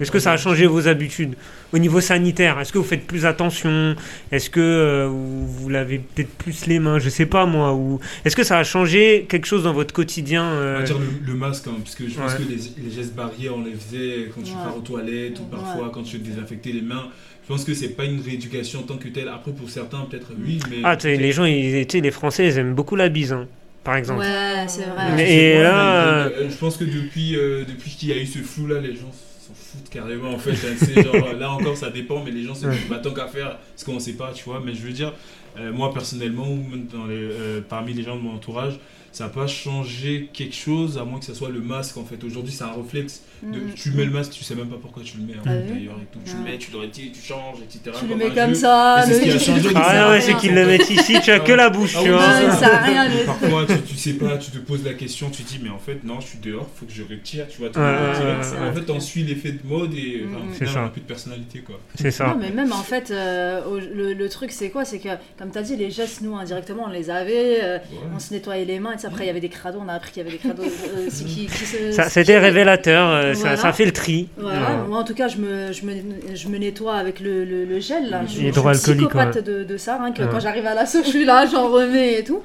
[0.00, 1.34] Est-ce que ça a changé vos habitudes
[1.72, 2.58] au niveau sanitaire?
[2.58, 3.94] Est-ce que vous faites plus attention?
[4.32, 6.98] Est-ce que euh, vous, vous lavez peut-être plus les mains?
[6.98, 7.74] Je sais pas moi.
[7.74, 10.98] Ou est-ce que ça a changé quelque chose dans votre quotidien On euh, va dire
[10.98, 13.72] le, le masque, hein, parce que je pense que les, les gestes barrières, on les
[13.74, 14.56] faisait quand tu Ouais.
[14.64, 15.90] pars aux toilettes ou parfois Ouais.
[15.92, 17.06] quand tu veux désinfecter les mains.
[17.44, 19.28] Je pense que c'est pas une rééducation en tant que telle.
[19.28, 20.78] Après, pour certains, peut-être oui, mais.
[20.82, 23.32] Ah, tu sais, les gens, ils, tu sais, les Français, ils aiment beaucoup la bise,
[23.34, 23.46] hein,
[23.84, 24.20] par exemple.
[24.20, 25.12] Ouais, c'est vrai.
[25.14, 28.38] Mais- et là, euh, je pense que depuis, euh, depuis qu'il y a eu ce
[28.38, 29.12] flou là, les gens
[29.54, 30.52] s'en foutent carrément en fait.
[30.52, 31.02] hein.
[31.02, 33.84] Genre, là encore, ça dépend, mais les gens se disent, bah, tant qu'à faire, ce
[33.84, 34.60] qu'on sait pas, tu vois.
[34.64, 35.12] Mais je veux dire,
[35.58, 38.78] euh, moi personnellement, ou même dans les, euh, parmi les gens de mon entourage,
[39.14, 42.22] ça n'a pas changé quelque chose, à moins que ce soit le masque en fait.
[42.24, 43.22] Aujourd'hui, c'est un réflexe.
[43.42, 43.74] De, Mm.
[43.74, 45.96] tu mets le masque, tu sais même pas pourquoi tu le mets Ah oui d'ailleurs.
[46.02, 46.18] et tout.
[46.24, 46.50] Tu le Ouais.
[46.52, 47.94] mets, tu le retires, tu changes, etc.
[48.00, 48.54] Tu le mets comme jeu.
[48.54, 51.16] ça, c'est ce qui a le- changé, le- Ah ouais, c'est qu'ils le mettent ici,
[51.22, 52.50] tu as que la bouche, Ah tu vois.
[52.56, 55.48] Ça rien, le- Parfois, tu, tu sais pas, tu te poses la question, tu te
[55.48, 57.68] dis, mais en fait, non, je suis dehors, faut que je retire, tu vois.
[57.68, 58.68] tu ouais.
[58.68, 60.52] en fait, on suit l'effet de mode et enfin, Mm.
[60.54, 61.78] final, on n'a plus de personnalité, quoi.
[61.96, 62.28] C'est ça.
[62.28, 63.60] Non, mais même en fait, euh,
[63.94, 64.84] le, le truc c'est quoi?
[64.84, 65.08] C'est que,
[65.38, 67.78] comme tu as dit, les gestes, nous indirectement, on les avait, euh,
[68.14, 69.88] on se nettoyait les mains, et tu sais, après il y avait des crados, on
[69.88, 71.92] a appris qu'il y avait des crados euh, aussi qui, qui se.
[71.92, 73.56] Ça, C'était révélateur, euh, ça, Voilà.
[73.56, 74.28] ça fait le tri.
[74.36, 75.92] Voilà, moi en tout cas, je me, je me,
[76.34, 78.10] je me nettoie avec le, le, le gel.
[78.10, 78.22] Là.
[78.26, 79.42] Je, je suis psychopathe ouais.
[79.42, 82.24] de, de ça, hein, que quand j'arrive à l'assaut, je suis là, j'en remets et
[82.24, 82.42] tout.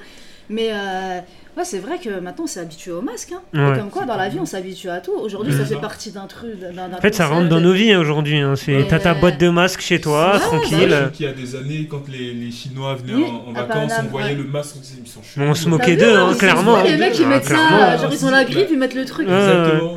[0.49, 1.20] Mais euh,
[1.60, 3.34] ouais, c'est vrai que maintenant on s'est habitué au masque.
[3.53, 3.74] Hein.
[3.76, 5.12] Et comme quoi, dans la vie, on s'habitue à tout.
[5.14, 5.57] Aujourd'hui, Mm.
[5.57, 6.53] ça fait partie d'un truc.
[6.97, 8.39] En fait, ça rentre dans nos vies hein, aujourd'hui.
[8.39, 8.55] hein.
[8.55, 11.10] C'est T'as ta boîte de masque chez toi, tranquille.
[11.14, 14.12] qu'il y a des années, quand les, les Chinois venaient Oui, en, vacances, Paname, on
[14.12, 14.36] voyait ouais.
[14.36, 15.41] le masque, on se disait, ils sont chauds.
[15.41, 16.82] On se moquait d'eux, hein, clairement.
[16.84, 17.80] Les mecs, ils Ah, mettent clairement.
[17.80, 19.28] ça, genre ils ont la grippe, ils mettent le truc.
[19.28, 19.93] Exactement,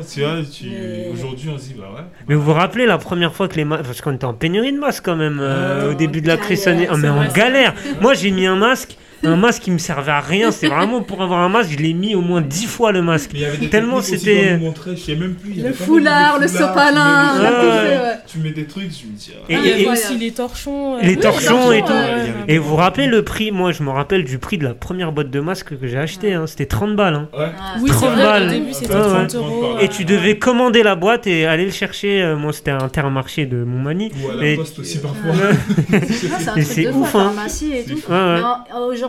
[1.13, 2.03] aujourd'hui, on se dit, bah ouais.
[2.27, 3.83] Mais vous vous rappelez la première fois que les masques.
[3.85, 6.37] Parce qu'on était en pénurie de masques quand même euh, Oh, au début de la
[6.37, 6.91] crise sanitaire.
[6.93, 7.73] Ah, mais en galère.
[8.01, 8.97] Moi, j'ai mis un masque.
[9.25, 11.93] Un masque qui me servait à rien, c'est vraiment pour avoir un masque, je l'ai
[11.93, 13.31] mis au moins dix fois le masque.
[13.33, 15.51] Mais il y avait des Tellement c'était- je sais même plus.
[15.51, 18.17] il y Le foulard, le sopalin, tu mets des tout ouais.
[18.27, 19.91] Tu mets des trucs, je me dis, ah, Et Ah, il y avait incroyable.
[20.09, 20.95] aussi les torchons.
[20.95, 21.99] euh, Les Oui, torchons les et torchons, tout.
[21.99, 22.33] ouais, ouais.
[22.47, 23.51] Et vous vous rappelez le prix?
[23.51, 26.33] Moi, je me rappelle du prix de la première boîte de masques que j'ai acheté.
[26.33, 26.45] hein.
[26.47, 27.15] C'était 30 balles.
[27.15, 27.29] hein.
[27.33, 27.39] Ouais.
[27.39, 27.51] Ouais.
[27.81, 28.47] Oui, c'est 30 vrai, balles.
[28.47, 29.27] au début c'était Ouais, ouais.
[29.27, 29.75] 30 euros.
[29.81, 32.21] Et tu devais commander la boîte et aller le chercher.
[32.21, 34.11] euh, Moi, c'était un intermarché de Montmagny.
[34.25, 35.33] Ou à la poste aussi parfois.
[35.93, 37.17] Ah, c'est Et ouf, fou,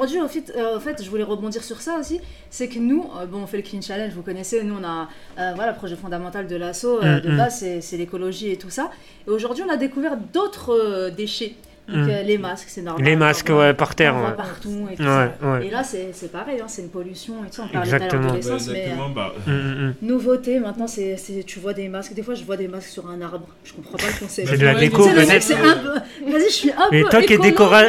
[0.05, 2.21] Mais en- Aujourd'hui, au fait, euh, au fait, je voulais rebondir sur ça aussi.
[2.51, 5.09] C'est que nous, euh, bon, on fait le Clean Challenge, vous connaissez, nous, on a,
[5.39, 7.37] euh, voilà, le projet fondamental de l'assaut, euh, Mm, de mm.
[7.37, 8.91] base, c'est- l'écologie et tout ça.
[9.27, 11.55] Et aujourd'hui, on a découvert d'autres euh, déchets.
[11.89, 12.27] Donc, Mm.
[12.27, 13.05] les masques, c'est normal.
[13.05, 14.15] Les masques, On ouais, par terre.
[14.17, 14.37] on voit ouais.
[14.37, 15.47] partout et tout Ouais, ça.
[15.53, 15.67] ouais.
[15.67, 17.61] Et là, c'est c'est pareil, hein, c'est une pollution et tout.
[17.63, 18.27] On parlait tout à l'heure Exactement.
[18.29, 22.15] de mais exactement, bah, Mm, nouveauté, maintenant, c'est tu vois des masques.
[22.15, 23.49] Des fois, je vois des masques sur un arbre.
[23.65, 24.49] Je comprends pas le concept.
[24.49, 25.43] C'est de la Ouais, déco, peut-être.
[25.43, 26.31] c'est un peu.
[26.31, 27.09] Vas-y, je suis un Mais peu.
[27.11, 27.85] toi qui es écolo, décora-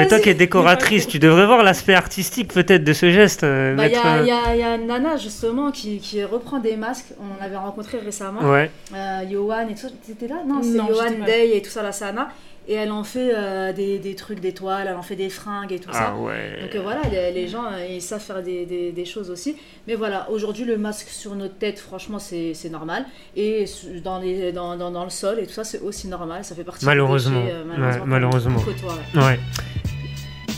[0.00, 3.44] mais toi qui es décoratrice, tu devrais voir l'aspect artistique peut-être de ce geste.
[3.44, 6.58] euh, Bah, Il y, euh, y a- y a une nana justement qui, qui reprend
[6.58, 7.12] des masques.
[7.20, 8.40] On l'avait rencontré récemment.
[8.42, 8.70] Ouais.
[8.94, 9.88] Euh, Johan et tout ça.
[10.06, 10.36] T'étais là?
[10.46, 11.24] Non, c'est Non, Johan.
[11.24, 12.28] Day et tout ça, la Sana.
[12.68, 15.80] Et elle en fait euh, des, des trucs d'étoiles, elle en fait des fringues et
[15.80, 16.14] tout Ah ça.
[16.14, 16.58] ouais.
[16.60, 19.56] Donc euh, voilà, les, les gens euh, ils savent faire des, des- des choses aussi.
[19.88, 23.06] Mais voilà, aujourd'hui le masque sur notre tête, franchement, c'est normal.
[23.34, 23.64] Et
[24.04, 26.44] dans, les, dans, dans, dans le sol et tout ça, c'est aussi normal.
[26.44, 27.40] Ça fait partie du Malheureusement.
[27.40, 28.56] déchet, euh, Ouais, qu'on- malheureusement.
[28.58, 29.20] ouais.
[29.20, 29.40] Ouais.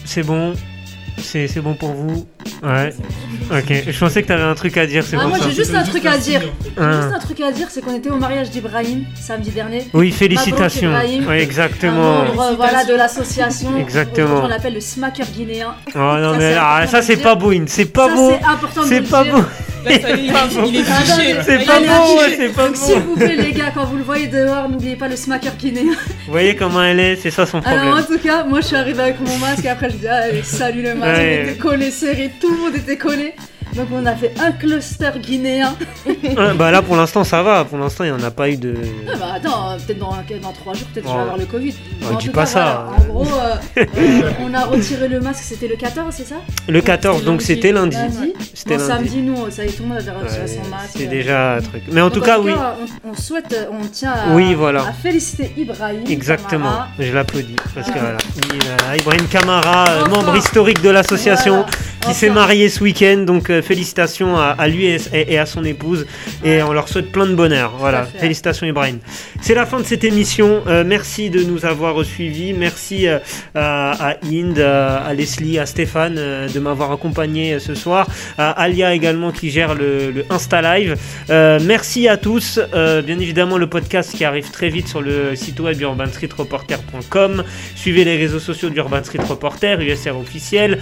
[0.05, 0.55] C'est bon.
[1.19, 2.27] C'est c'est bon pour vous
[2.63, 2.95] Ouais.
[3.51, 3.73] Ok.
[3.91, 5.83] Je pensais que t'avais un truc à dire, c'est Ah, pour moi, j'ai juste un
[5.83, 6.41] truc à dire.
[6.41, 7.03] J'ai Hein.
[7.03, 9.87] juste un truc à dire, c'est qu'on était au mariage d'Ibrahim samedi dernier.
[9.93, 10.93] Oui, félicitations.
[10.95, 12.25] Un exactement.
[12.25, 13.77] membre voilà, de l'association.
[13.79, 14.43] Exactement.
[14.45, 15.75] On l'appelle le smacker guinéen.
[15.89, 17.65] Oh non, Ça, mais c'est ah, ça, c'est pas beau, In.
[17.67, 18.31] C'est pas Ça, beau.
[18.31, 19.43] c'est important de C'est pas beau.
[19.85, 22.37] Là, ça y est, il est- il Ah, C'est Il pas affiché.
[22.37, 25.09] c'est pas Donc, s'il vous plaît, les gars, quand vous le voyez dehors, n'oubliez pas
[25.09, 25.93] le smacker guinéen.
[26.27, 28.07] Vous voyez comment elle est C'est ça son Alors, en problème.
[28.21, 30.83] tout cas, moi, je suis arrivée avec mon masque et après, je dis, allez, salut
[30.83, 31.19] le masque.
[31.19, 31.43] Ouais.
[31.45, 33.35] On était collés, serrés, tout le monde était collé.
[33.75, 35.75] Donc on a fait un cluster guinéen.
[36.37, 38.57] Ah, bah là pour l'instant ça va, pour l'instant il n'y en a pas eu
[38.57, 38.75] de...
[39.09, 40.11] Ah bah attends, peut-être dans,
[40.41, 41.17] dans 3 jours, peut-être que je Oh.
[41.17, 41.75] vais avoir le Covid.
[42.03, 42.87] Oh, dis pas cas, ça.
[42.89, 46.37] voilà, en gros, euh, euh, on a retiré le masque, c'était le 14, c'est ça
[46.69, 47.97] Le 14 donc c'était lundi.
[47.97, 48.33] Lundi.
[48.55, 50.91] C'était Bon, samedi, nous, ça y est, tout le monde avait Ouais, son masque.
[50.97, 51.83] C'est déjà un truc.
[51.91, 52.53] Mais en Donc, tout cas oui,
[53.05, 54.83] on, on souhaite, on tient à, Oui, voilà.
[54.89, 56.05] à féliciter Ibrahim.
[56.09, 56.89] exactement, Camara.
[56.99, 57.57] je l'applaudis.
[57.75, 59.61] Parce que voilà, il, euh, Ibrahim euh,
[60.05, 60.09] Enfin.
[60.09, 61.67] membre historique de l'association, Voilà.
[62.03, 65.65] Qui s'est marié ce week-end, donc euh, félicitations à, à lui et, et à son
[65.65, 66.07] épouse,
[66.45, 67.75] et on leur souhaite plein de bonheur.
[67.79, 68.99] Voilà, félicitations Ibrahim.
[69.41, 70.63] C'est la fin de cette émission.
[70.67, 72.53] Euh, merci de nous avoir suivis.
[72.55, 73.19] Merci euh,
[73.55, 79.51] à, Inde, à Leslie, à Stéphane de m'avoir accompagné ce soir, à Alia également qui
[79.51, 80.97] gère le, le Insta Live.
[81.29, 82.59] Merci à tous.
[82.73, 87.45] Bien évidemment, le podcast qui arrive très vite sur le site web urbanstreetreporter.com.
[87.75, 90.79] Suivez les réseaux sociaux d'Urban Street Reporter, USR officiel.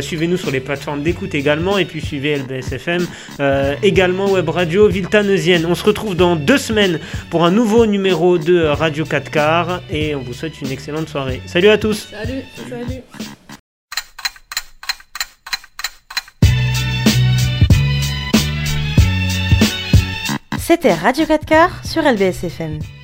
[0.00, 1.78] Suivez-nous sur les plateformes d'écoute également.
[1.78, 3.06] Et puis suivez LBSFM,
[3.40, 5.66] euh, également Web Radio Viltaneusienne.
[5.66, 6.98] On se retrouve dans deux semaines
[7.30, 9.82] pour un nouveau numéro de Radio 4 quarts.
[9.90, 11.40] Et on vous souhaite une excellente soirée.
[11.46, 12.08] Salut à tous!
[12.10, 12.42] Salut.
[12.68, 13.02] Salut.
[20.58, 22.95] C'était Radio 4 quarts sur LBSFM.